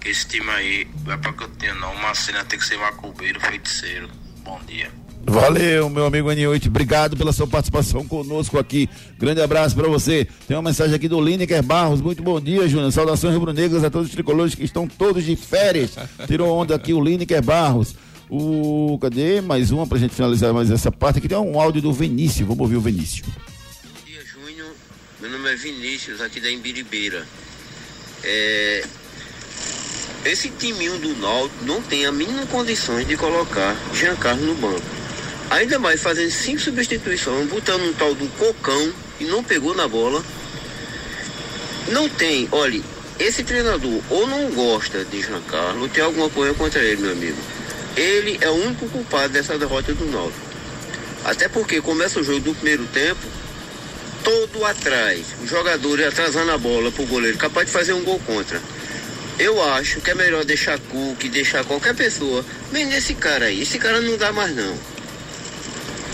[0.00, 1.92] Que esse time aí vai pra cantinho não.
[1.94, 4.08] Uma cena tem que ser macumbeiro, feiticeiro.
[4.42, 4.90] Bom dia.
[5.24, 6.66] Valeu, meu amigo N8.
[6.66, 8.88] Obrigado pela sua participação conosco aqui.
[9.16, 10.26] Grande abraço para você.
[10.48, 12.00] Tem uma mensagem aqui do Lineker Barros.
[12.00, 12.90] Muito bom dia, Júnior.
[12.90, 15.96] Saudações rubro-negras a todos os tricolores que estão todos de férias.
[16.26, 17.94] Tirou onda aqui o Lineker Barros.
[18.30, 18.98] O.
[19.00, 19.40] Cadê?
[19.40, 21.18] Mais uma pra gente finalizar mais essa parte.
[21.18, 22.46] Aqui tem um áudio do Vinícius.
[22.46, 23.26] Vamos ouvir o Vinícius.
[23.28, 24.70] Bom dia, Júnior.
[25.20, 27.26] Meu nome é Vinícius, aqui da Imbiribeira.
[28.22, 28.84] É,
[30.24, 34.82] esse timinho do Náutico não tem a mínima condições de colocar Jean Carlos no banco.
[35.50, 40.22] Ainda mais fazendo cinco substituições, botando um tal do cocão e não pegou na bola.
[41.90, 42.84] Não tem, olhe,
[43.18, 47.38] esse treinador ou não gosta de Jean Carlos, tem alguma coisa contra ele, meu amigo.
[47.98, 50.46] Ele é o único culpado dessa derrota do Náutico.
[51.24, 53.20] Até porque começa o jogo do primeiro tempo,
[54.22, 58.62] todo atrás, os jogadores atrasando a bola pro goleiro, capaz de fazer um gol contra.
[59.36, 63.62] Eu acho que é melhor deixar Cook, deixar qualquer pessoa, menos esse cara aí.
[63.62, 64.74] Esse cara não dá mais não.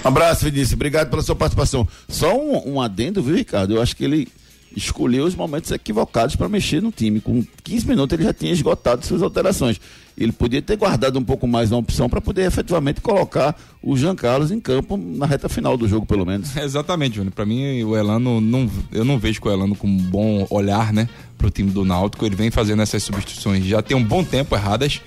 [0.04, 0.72] Um abraço, Vinícius.
[0.72, 1.86] Obrigado pela sua participação.
[2.08, 3.74] Só um, um adendo, viu, Ricardo?
[3.74, 4.28] Eu acho que ele
[4.76, 7.20] escolheu os momentos equivocados para mexer no time.
[7.20, 9.80] Com 15 minutos ele já tinha esgotado suas alterações.
[10.16, 14.14] Ele podia ter guardado um pouco mais na opção para poder efetivamente colocar o Jean
[14.14, 16.54] Carlos em campo na reta final do jogo, pelo menos.
[16.56, 17.32] Exatamente, Júnior.
[17.32, 21.08] Para mim, o Elano, não, eu não vejo o Elano com um bom olhar, né,
[21.36, 22.24] pro time do Náutico.
[22.24, 25.00] Ele vem fazendo essas substituições já tem um bom tempo erradas.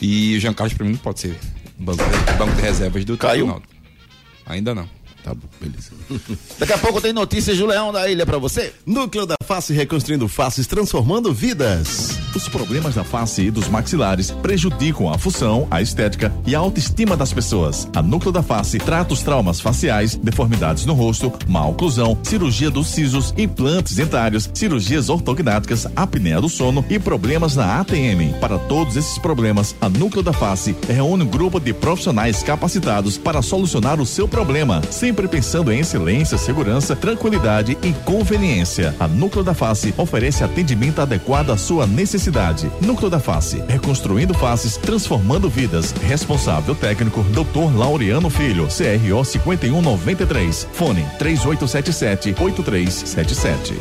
[0.00, 1.38] E o Jean Carlos, para mim, não pode ser
[1.78, 2.02] banco,
[2.38, 3.74] banco de reservas do do Náutico.
[4.46, 4.95] Ainda não.
[5.26, 5.90] Tá bom, beleza.
[6.56, 8.72] Daqui a pouco tem notícias do Leão da Ilha para você.
[8.86, 12.16] Núcleo da Face reconstruindo faces, transformando vidas.
[12.34, 17.16] Os problemas da face e dos maxilares prejudicam a função, a estética e a autoestima
[17.16, 17.88] das pessoas.
[17.94, 22.88] A Núcleo da Face trata os traumas faciais, deformidades no rosto, má oclusão, cirurgia dos
[22.88, 28.38] sisos, implantes dentários, cirurgias ortognáticas, apneia do sono e problemas na ATM.
[28.40, 33.42] Para todos esses problemas, a Núcleo da Face reúne um grupo de profissionais capacitados para
[33.42, 34.82] solucionar o seu problema,
[35.16, 38.94] sempre pensando em excelência, segurança, tranquilidade e conveniência.
[39.00, 42.70] A Núcleo da Face oferece atendimento adequado à sua necessidade.
[42.82, 45.94] Núcleo da Face, reconstruindo faces, transformando vidas.
[46.02, 47.74] Responsável técnico, Dr.
[47.74, 50.68] Laureano Filho, CRO 5193.
[50.74, 53.74] Fone 3877 8377.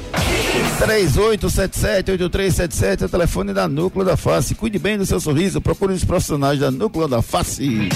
[0.80, 4.56] 3877-8377 é o telefone da Núcleo da Face.
[4.56, 7.90] Cuide bem do seu sorriso, procure os profissionais da Núcleo da Face.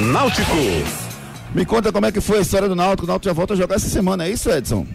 [0.00, 1.09] Náutico.
[1.54, 3.04] Me conta como é que foi a história do Náutico.
[3.04, 4.86] O Náutico já volta a jogar essa semana, é isso, Edson?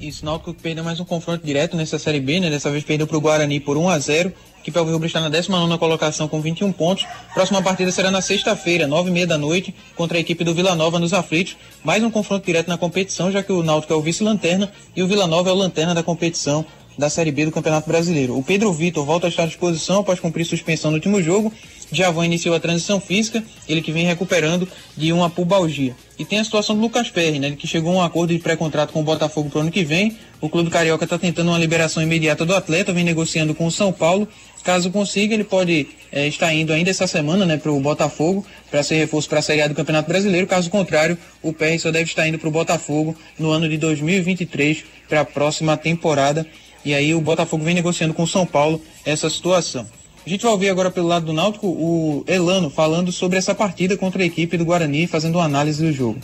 [0.00, 2.50] Isso, o Náutico perdeu mais um confronto direto nessa Série B, né?
[2.50, 4.32] Dessa vez perdeu para o Guarani por 1 a 0
[4.72, 7.06] que o Rubro está na 19 colocação com 21 pontos.
[7.32, 11.12] Próxima partida será na sexta-feira, 9h30 da noite, contra a equipe do Vila Nova nos
[11.12, 11.56] aflitos.
[11.84, 15.06] Mais um confronto direto na competição, já que o Náutico é o vice-lanterna e o
[15.06, 16.66] Vila Nova é o lanterna da competição
[16.98, 18.36] da Série B do Campeonato Brasileiro.
[18.36, 21.52] O Pedro Vitor volta a estar à disposição após cumprir suspensão no último jogo.
[21.92, 25.94] Javan iniciou a transição física, ele que vem recuperando de uma pubalgia.
[26.18, 28.92] E tem a situação do Lucas Perry, né, que chegou a um acordo de pré-contrato
[28.92, 30.16] com o Botafogo para o ano que vem.
[30.40, 33.92] O clube carioca está tentando uma liberação imediata do atleta, vem negociando com o São
[33.92, 34.26] Paulo.
[34.64, 38.82] Caso consiga, ele pode é, estar indo ainda essa semana né, para o Botafogo para
[38.82, 40.46] ser reforço para a Série A do Campeonato Brasileiro.
[40.46, 44.84] Caso contrário, o Perry só deve estar indo para o Botafogo no ano de 2023
[45.08, 46.44] para a próxima temporada.
[46.84, 49.86] E aí o Botafogo vem negociando com o São Paulo essa situação.
[50.26, 53.96] A gente vai ouvir agora pelo lado do Náutico o Elano falando sobre essa partida
[53.96, 56.18] contra a equipe do Guarani, fazendo uma análise do jogo.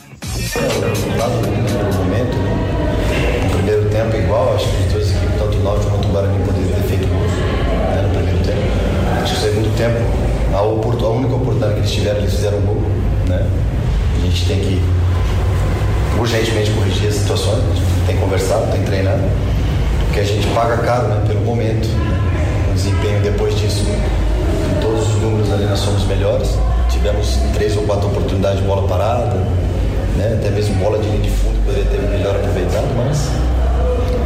[0.57, 2.37] É, o momento,
[3.45, 6.45] no primeiro tempo igual, acho que as duas equipes, tanto o Náutico quanto o Guarani,
[6.45, 9.23] poderiam ter feito gols né, no primeiro tempo.
[9.23, 10.01] Acho que no segundo tempo,
[10.53, 12.83] a, a única oportunidade que eles tiveram, eles fizeram um gol.
[13.29, 13.49] Né?
[14.17, 14.83] A gente tem que
[16.19, 19.23] urgentemente corrigir as situações, a gente tem conversado, tem treinado,
[20.07, 21.87] porque a gente paga caro né, pelo momento.
[22.73, 26.57] O desempenho depois disso, em todos os números ali nós somos melhores.
[26.91, 29.37] Tivemos três ou quatro oportunidades de bola parada,
[30.17, 33.29] né, até mesmo bola de linha de fundo poderia ter melhor aproveitado, mas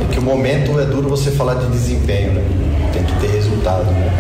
[0.03, 2.43] é que o momento é duro você falar de desempenho, né?
[2.93, 3.85] tem que ter resultado.
[3.85, 4.11] Né?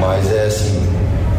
[0.00, 0.80] Mas é assim,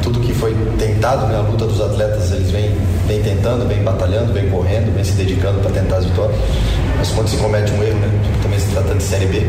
[0.01, 2.71] tudo que foi tentado, né, a luta dos atletas, eles vêm,
[3.07, 6.37] vêm tentando, vêm batalhando, vêm correndo, vêm se dedicando para tentar as vitórias.
[6.97, 8.09] Mas quando se comete um erro, né,
[8.41, 9.47] também se tratando de Série B,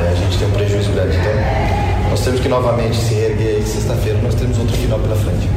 [0.00, 1.16] a gente tem um prejuízo grande.
[1.16, 5.48] Então, nós temos que novamente se reerguer aí sexta-feira, nós temos outro final pela frente.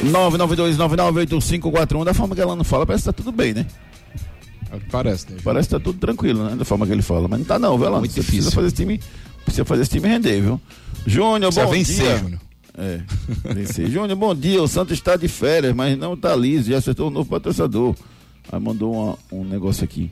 [0.05, 2.05] 992998541.
[2.05, 3.66] Da forma que ela não fala, parece que tá tudo bem, né?
[4.91, 5.37] Parece, né?
[5.45, 6.57] Parece que tá tudo tranquilo, né?
[6.57, 7.29] Da forma que ele fala.
[7.29, 7.93] Mas não tá não, velho.
[7.99, 8.51] Muito Você difícil.
[8.51, 9.01] precisa fazer esse time,
[9.45, 10.61] precisa fazer esse time render, viu?
[11.07, 12.18] Júnior, Precisa bom vencer, dia.
[12.18, 12.41] Júnior.
[12.77, 13.01] É,
[13.53, 13.91] vencer.
[13.91, 14.62] Júnior, bom dia.
[14.62, 16.70] O Santos está de férias, mas não tá liso.
[16.70, 17.95] Já acertou um novo patrocinador.
[18.51, 20.11] Aí mandou uma- um negócio aqui.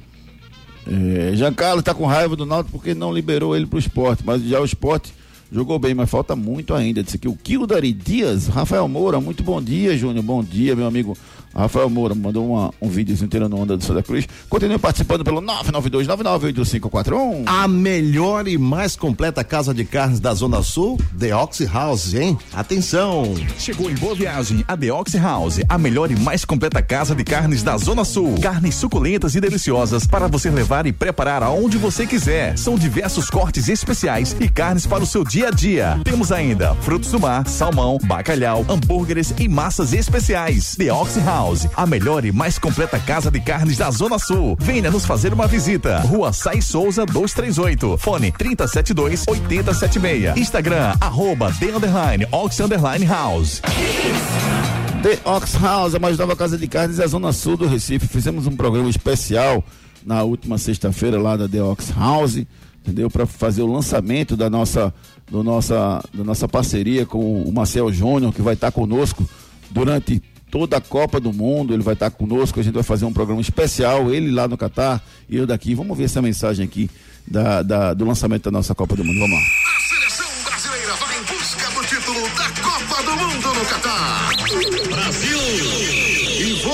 [0.86, 4.60] É, Giancarlo está com raiva do Náutico porque não liberou ele pro esporte, mas já
[4.60, 5.12] o esporte
[5.52, 7.02] jogou bem, mas falta muito ainda.
[7.02, 10.24] Disse aqui o Kildari Dias, Rafael Moura, muito bom dia, Júnior.
[10.24, 11.16] Bom dia, meu amigo
[11.54, 12.14] Rafael Moura.
[12.14, 14.26] Mandou uma, um vídeo inteiro no Onda do Santa Cruz.
[14.48, 17.44] Continue participando pelo 992998541.
[17.46, 22.38] A melhor e mais completa casa de carnes da Zona Sul, The Ox House, hein?
[22.52, 23.34] Atenção!
[23.58, 27.24] Chegou em Boa Viagem a The Ox House, a melhor e mais completa casa de
[27.24, 28.36] carnes da Zona Sul.
[28.40, 32.56] Carnes suculentas e deliciosas para você levar e preparar aonde você quiser.
[32.56, 36.00] São diversos cortes especiais e carnes para o seu dia a dia.
[36.04, 40.76] Temos ainda frutos do mar, salmão, bacalhau, hambúrgueres e massas especiais.
[40.76, 41.39] The Ox House,
[41.74, 44.56] a melhor e mais completa casa de carnes da Zona Sul.
[44.60, 46.00] Venha nos fazer uma visita.
[46.00, 47.96] Rua Sai Souza 238.
[47.96, 50.36] Fone 372 8076.
[50.36, 53.62] Instagram, arroba The Underline, Ox Underline House.
[55.02, 58.06] The Ox House, a mais nova casa de carnes da Zona Sul do Recife.
[58.06, 59.64] Fizemos um programa especial
[60.04, 62.44] na última sexta-feira lá da The Ox House,
[62.84, 63.08] entendeu?
[63.10, 64.92] Para fazer o lançamento da nossa,
[65.30, 69.26] do nossa, da nossa parceria com o Marcel Júnior, que vai estar conosco
[69.70, 71.72] durante toda a Copa do Mundo.
[71.72, 72.60] Ele vai estar conosco.
[72.60, 75.74] A gente vai fazer um programa especial, ele lá no Catar e eu daqui.
[75.74, 76.90] Vamos ver essa mensagem aqui
[77.26, 79.18] da, da, do lançamento da nossa Copa do Mundo.
[79.20, 79.42] Vamos lá.
[79.42, 84.30] A seleção brasileira vai em busca do título da Copa do Mundo no Catar.
[84.88, 85.89] Brasil!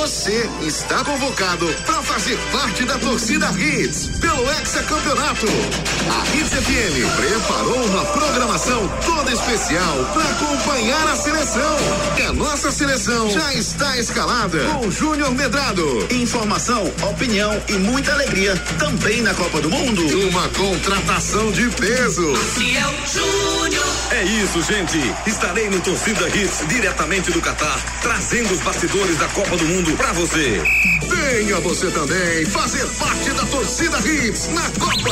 [0.07, 5.47] Você está convocado para fazer parte da torcida Hits pelo Hexacampeonato.
[5.49, 11.77] A Hits FM preparou uma programação toda especial para acompanhar a seleção.
[12.19, 16.07] E a nossa seleção já está escalada com Júnior Medrado.
[16.13, 20.03] Informação, opinião e muita alegria também na Copa do Mundo.
[20.29, 22.31] Uma contratação de peso.
[22.31, 23.87] Maciel Júnior.
[24.13, 24.99] É isso, gente.
[25.27, 30.13] Estarei no Torcida Hits diretamente do Catar, trazendo os bastidores da Copa do Mundo pra
[30.13, 30.63] você.
[31.09, 35.11] Venha você também fazer parte da Torcida Hits na Copa.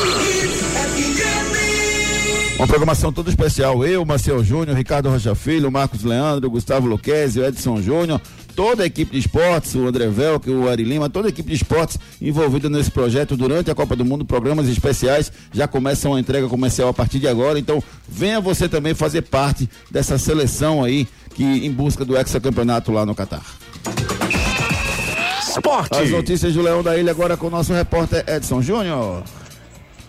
[2.57, 3.85] Uma programação toda especial.
[3.85, 8.21] Eu, Marcel Júnior, Ricardo Rocha Filho, Marcos Leandro, Gustavo Luquezzi, Edson Júnior,
[8.55, 11.57] toda a equipe de esportes, o André Velk, o Ari Lima, toda a equipe de
[11.57, 16.49] esportes envolvida nesse projeto durante a Copa do Mundo, programas especiais já começam a entrega
[16.49, 17.59] comercial a partir de agora.
[17.59, 23.05] Então, venha você também fazer parte dessa seleção aí que em busca do hexacampeonato lá
[23.05, 23.64] no Catar.
[25.55, 25.97] Esporte.
[25.97, 29.23] As notícias do Leão da Ilha agora com o nosso repórter Edson Júnior.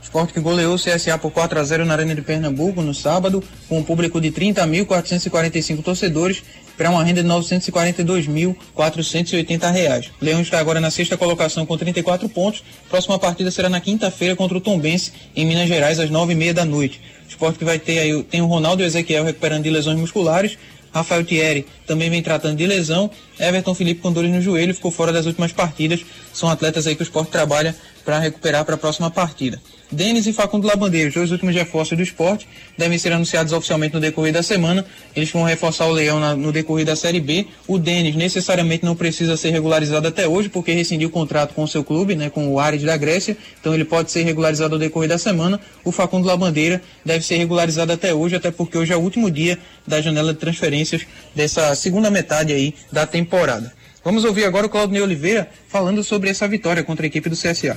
[0.02, 3.44] Esporte que goleou o CSA por 4 a 0 na Arena de Pernambuco no sábado,
[3.68, 6.42] com um público de 30.445 torcedores,
[6.78, 10.12] para uma renda de 942.480 reais.
[10.22, 12.64] O Leão está agora na sexta colocação com 34 pontos.
[12.90, 16.54] Próxima partida será na quinta-feira contra o Tombense, em Minas Gerais, às nove e meia
[16.54, 17.00] da noite.
[17.26, 20.00] O esporte que vai ter aí, tem o Ronaldo e o Ezequiel recuperando de lesões
[20.00, 20.58] musculares,
[20.96, 23.12] Rafael Thierry também vem tratando de lesão.
[23.38, 26.06] Everton Felipe com dores no joelho ficou fora das últimas partidas.
[26.34, 27.76] São atletas aí que o esporte trabalha
[28.06, 29.62] para recuperar para a próxima partida.
[29.92, 34.00] Denis e Facundo Labandeiro, os dois últimos reforços do esporte, devem ser anunciados oficialmente no
[34.00, 34.84] decorrer da semana.
[35.16, 37.48] Eles vão reforçar o Leão na, no decorrer da Série B.
[37.68, 41.68] O Denis necessariamente não precisa ser regularizado até hoje, porque rescindiu o contrato com o
[41.68, 43.38] seu clube, né, com o Ares da Grécia.
[43.60, 45.60] Então ele pode ser regularizado ao decorrer da semana.
[45.84, 49.60] O Facundo Labandeira deve ser regularizado até hoje, até porque hoje é o último dia
[49.86, 51.06] da janela de transferências
[51.36, 53.72] dessa segunda metade aí da temporada.
[54.06, 57.76] Vamos ouvir agora o Claudinei Oliveira falando sobre essa vitória contra a equipe do CSA.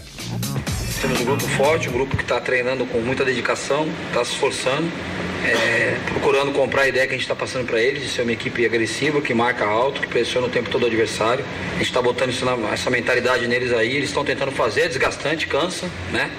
[1.01, 4.87] Temos um grupo forte, um grupo que está treinando com muita dedicação, está se esforçando,
[5.43, 8.33] é, procurando comprar a ideia que a gente está passando para eles, de ser uma
[8.33, 11.43] equipe agressiva, que marca alto, que pressiona o tempo todo o adversário.
[11.71, 15.47] A gente está botando na, essa mentalidade neles aí, eles estão tentando fazer, é desgastante,
[15.47, 16.31] cansa, né?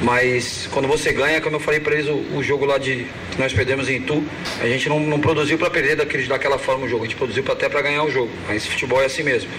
[0.00, 3.38] Mas quando você ganha, como eu falei para eles, o, o, jogo lá de que
[3.38, 4.22] nós perdemos em Itu,
[4.60, 7.44] a gente não, não produziu para perder daquele, daquela forma o jogo, a gente produziu
[7.48, 8.30] até para ganhar o jogo.
[8.46, 9.50] Mas futebol é assim mesmo.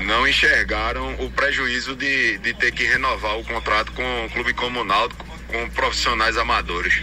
[0.00, 5.24] não enxergaram o prejuízo de, de ter que renovar o contrato com o clube Náutico,
[5.48, 7.02] com profissionais amadores.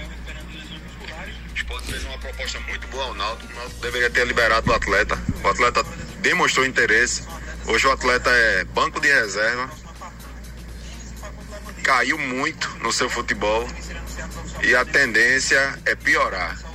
[1.69, 5.17] O fez uma proposta muito boa ao Náutico, o Náutico deveria ter liberado o atleta.
[5.43, 5.83] O atleta
[6.19, 7.23] demonstrou interesse.
[7.65, 9.69] Hoje o atleta é banco de reserva.
[11.83, 13.67] Caiu muito no seu futebol
[14.63, 16.66] e a tendência é piorar.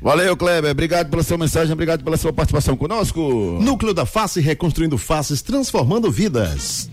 [0.00, 0.70] Valeu, Kleber.
[0.70, 3.20] Obrigado pela sua mensagem, obrigado pela sua participação conosco.
[3.60, 6.88] Núcleo da Face reconstruindo faces, transformando vidas.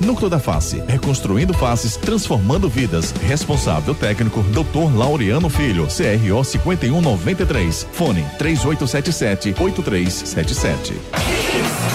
[0.00, 3.14] Núcleo da Face, reconstruindo faces, transformando vidas.
[3.26, 4.94] Responsável técnico, Dr.
[4.94, 7.86] Laureano Filho, CRO 5193.
[7.92, 10.94] Fone 3877 8377.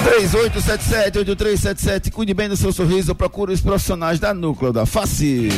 [0.05, 2.11] 3877-8377.
[2.11, 3.15] Cuide bem do seu sorriso.
[3.15, 5.49] Procure os profissionais da Núcleo da Face.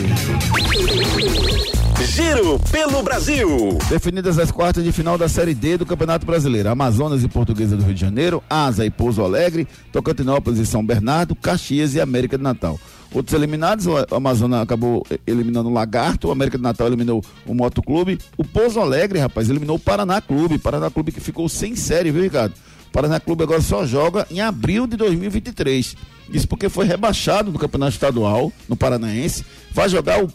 [2.06, 3.78] Giro pelo Brasil.
[3.90, 6.70] Definidas as quartas de final da Série D do Campeonato Brasileiro.
[6.70, 11.34] Amazonas e Portuguesa do Rio de Janeiro, Asa e Pouso Alegre, Tocantinópolis e São Bernardo,
[11.34, 12.80] Caxias e América de Natal.
[13.12, 17.82] Outros eliminados, o Amazonas acabou eliminando o Lagarto, o América de Natal eliminou o Moto
[17.82, 22.12] Clube, o Pouso Alegre, rapaz, eliminou o Paraná Clube, Paraná Clube que ficou sem série,
[22.12, 22.54] viu, Ricardo?
[22.92, 25.96] Paraná Clube agora só joga em abril de 2023.
[26.32, 29.46] Isso porque foi rebaixado no Campeonato Estadual, no Paranaense.
[29.72, 30.32] Vai jogar o,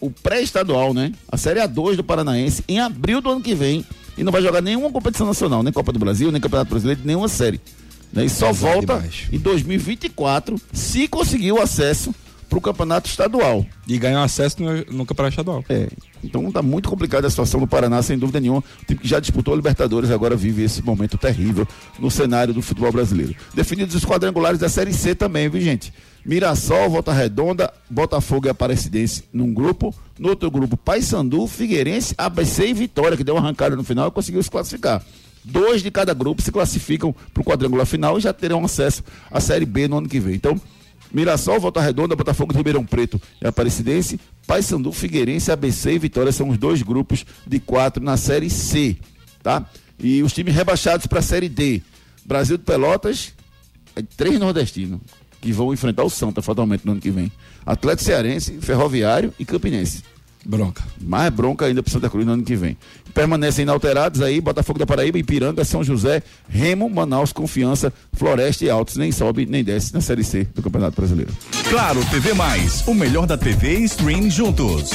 [0.00, 1.12] o pré-estadual, né?
[1.30, 3.84] A Série A2 do Paranaense em abril do ano que vem.
[4.16, 7.28] E não vai jogar nenhuma competição nacional, nem Copa do Brasil, nem Campeonato Brasileiro, nenhuma
[7.28, 7.60] série.
[8.12, 8.26] Né?
[8.26, 9.28] E só volta demais.
[9.32, 12.14] em 2024, se conseguir o acesso
[12.52, 13.64] para o campeonato estadual.
[13.88, 15.64] E ganhar acesso no, no, campeonato estadual.
[15.70, 15.88] É.
[16.22, 18.62] Então está muito complicada a situação no Paraná, sem dúvida nenhuma.
[18.82, 21.66] O time que já disputou a Libertadores agora vive esse momento terrível
[21.98, 23.34] no cenário do futebol brasileiro.
[23.54, 25.94] Definidos os quadrangulares da Série C também, viu, gente?
[26.24, 29.94] Mirassol, Volta Redonda, Botafogo e Aparecidense num grupo.
[30.18, 34.10] No outro grupo, Paysandu, Figueirense, ABC e Vitória, que deu uma arrancada no final e
[34.10, 35.02] conseguiu se classificar.
[35.42, 39.40] Dois de cada grupo se classificam para o quadrangular final e já terão acesso à
[39.40, 40.34] Série B no ano que vem.
[40.34, 40.60] Então,
[41.12, 46.48] Mirassol, Volta Redonda, Botafogo de Ribeirão Preto e Aparecidense, Paysandu, Figueirense, ABC e Vitória são
[46.48, 48.96] os dois grupos de quatro na Série C,
[49.42, 49.68] tá?
[49.98, 51.82] E os times rebaixados para a Série D.
[52.24, 53.32] Brasil de Pelotas,
[53.94, 55.00] é três nordestinos
[55.40, 57.30] que vão enfrentar o Santa fatalmente no ano que vem.
[57.66, 60.04] Atlético Cearense, Ferroviário e Campinense.
[60.44, 60.82] Bronca.
[61.00, 62.76] Mais bronca ainda para Santa Cruz no ano que vem.
[63.14, 68.96] Permanecem inalterados aí, Botafogo da Paraíba, Ipiranga, São José, Remo, Manaus, Confiança, Floresta e Altos.
[68.96, 71.32] Nem sobe, nem desce na Série C do Campeonato Brasileiro.
[71.68, 74.90] Claro, TV Mais, o melhor da TV e stream juntos.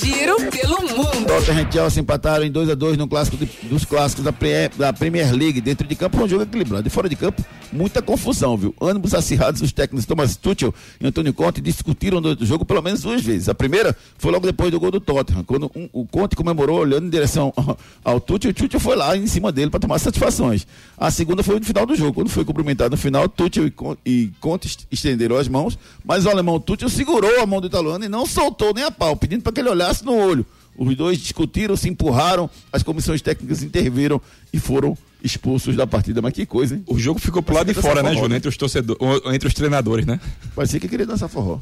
[0.00, 1.26] Giro pelo mundo.
[1.26, 4.68] Tottenham e Chelsea empataram em 2 a 2 no clássico de, dos clássicos da, pre,
[4.76, 5.60] da Premier League.
[5.60, 6.86] Dentro de campo, um jogo equilibrado.
[6.86, 8.72] E fora de campo, muita confusão, viu?
[8.80, 13.22] Ânimos acirrados, os técnicos Thomas Tuchel e Antônio Conte discutiram no jogo pelo menos duas
[13.22, 13.48] vezes.
[13.48, 17.06] A primeira foi logo depois do gol do Tottenham, quando um, o Conte comemorou olhando
[17.06, 17.52] em direção
[18.04, 20.66] ao, Tuchel, o Tuchel foi lá em cima dele para tomar satisfações.
[20.96, 23.70] A segunda foi no final do jogo, quando foi cumprimentado no final, Tuchel
[24.04, 28.08] e, Conte estenderam as mãos, mas o alemão Tuchel segurou a mão do italiano e
[28.08, 30.46] não soltou nem a pau, pedindo para que ele olhasse no olho.
[30.76, 34.20] Os dois discutiram, se empurraram, as comissões técnicas interviram
[34.52, 36.22] e foram expulsos da partida.
[36.22, 36.82] Mas que coisa, hein?
[36.86, 38.32] O jogo ficou pro lado de fora, né, Júnior?
[38.32, 40.18] Entre os torcedores, entre os treinadores, né?
[40.54, 41.58] Parecia que queria dançar forró.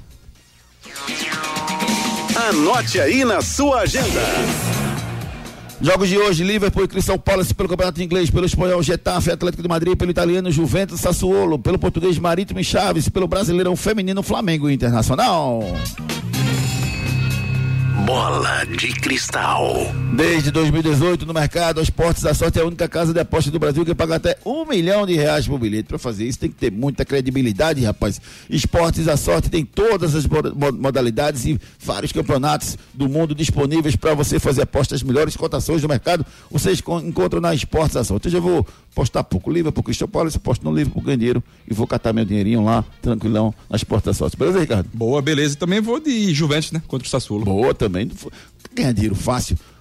[2.49, 4.21] Anote aí na sua agenda.
[5.79, 9.69] Jogos de hoje, Liverpool e Crystal Palace pelo Campeonato Inglês, pelo Espanhol Getafe, Atlético de
[9.69, 15.63] Madrid, pelo Italiano Juventus Sassuolo, pelo Português Marítimo e Chaves, pelo Brasileirão Feminino Flamengo Internacional.
[18.07, 19.75] Bola de cristal.
[20.15, 23.59] Desde 2018 no mercado, a Esportes da Sorte é a única casa de aposta do
[23.59, 25.89] Brasil que paga até um milhão de reais por bilhete.
[25.89, 28.21] Para fazer isso tem que ter muita credibilidade, rapaz.
[28.49, 34.39] Esportes da Sorte tem todas as modalidades e vários campeonatos do mundo disponíveis para você
[34.39, 36.25] fazer apostas melhores cotações do mercado.
[36.51, 38.29] Vocês encontram na Esportes da Sorte.
[38.29, 41.73] Hoje eu vou Apostar pouco, livre pro Cristão Palace, aposto no livro pro dinheiro e
[41.73, 44.37] vou catar meu dinheirinho lá, tranquilão, nas portas sorte.
[44.37, 44.89] Beleza, Ricardo?
[44.93, 45.55] Boa, beleza.
[45.55, 46.83] E também vou de Juventus, né?
[46.89, 47.45] Contra o Sassuolo.
[47.45, 48.11] Boa também.
[48.75, 49.57] Ganhar dinheiro fácil.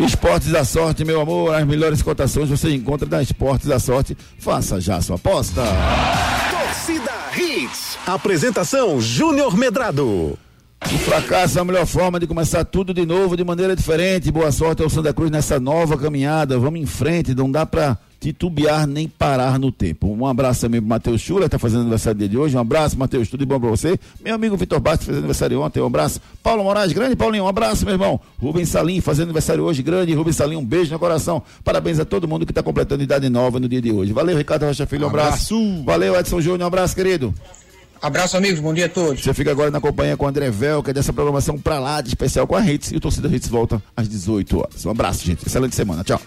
[0.00, 4.16] Esportes da Sorte, meu amor, as melhores cotações você encontra na Esportes da Sorte.
[4.38, 5.62] Faça já sua aposta.
[6.50, 7.98] Torcida Hits.
[8.06, 10.38] Apresentação Júnior Medrado.
[10.84, 14.30] O fracasso é a melhor forma de começar tudo de novo, de maneira diferente.
[14.30, 16.58] Boa sorte ao Santa Cruz nessa nova caminhada.
[16.58, 20.06] Vamos em frente, não dá pra titubear nem parar no tempo.
[20.08, 22.56] Um abraço também pro Matheus Chula, tá fazendo aniversário dia de hoje.
[22.56, 23.98] Um abraço, Matheus, tudo de bom pra você.
[24.24, 26.20] Meu amigo Vitor Bastos fez aniversário ontem, um abraço.
[26.42, 28.18] Paulo Moraes, grande Paulinho, um abraço, meu irmão.
[28.40, 31.42] Rubens Salim fazendo aniversário hoje, grande Rubens Salim, um beijo no coração.
[31.62, 34.12] Parabéns a todo mundo que tá completando idade nova no dia de hoje.
[34.12, 35.54] Valeu, Ricardo Rocha Filho, um abraço.
[35.54, 35.84] abraço.
[35.84, 37.34] Valeu, Edson Júnior, um abraço, querido.
[38.00, 38.60] Abraço, amigos.
[38.60, 39.22] Bom dia a todos.
[39.22, 42.46] Você fica agora na companhia com o André Velca dessa programação pra lá de especial
[42.46, 42.92] com a Hits.
[42.92, 44.86] E o Torcida Hits volta às 18 horas.
[44.86, 45.46] Um abraço, gente.
[45.46, 46.04] Excelente semana.
[46.04, 46.20] Tchau.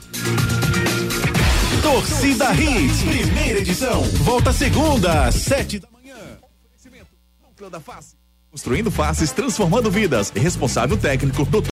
[1.82, 4.02] Torcida Hits, primeira edição.
[4.24, 6.16] Volta segunda, às sete da manhã.
[8.52, 10.30] Construindo faces, transformando vidas.
[10.36, 11.70] Responsável técnico, doutor.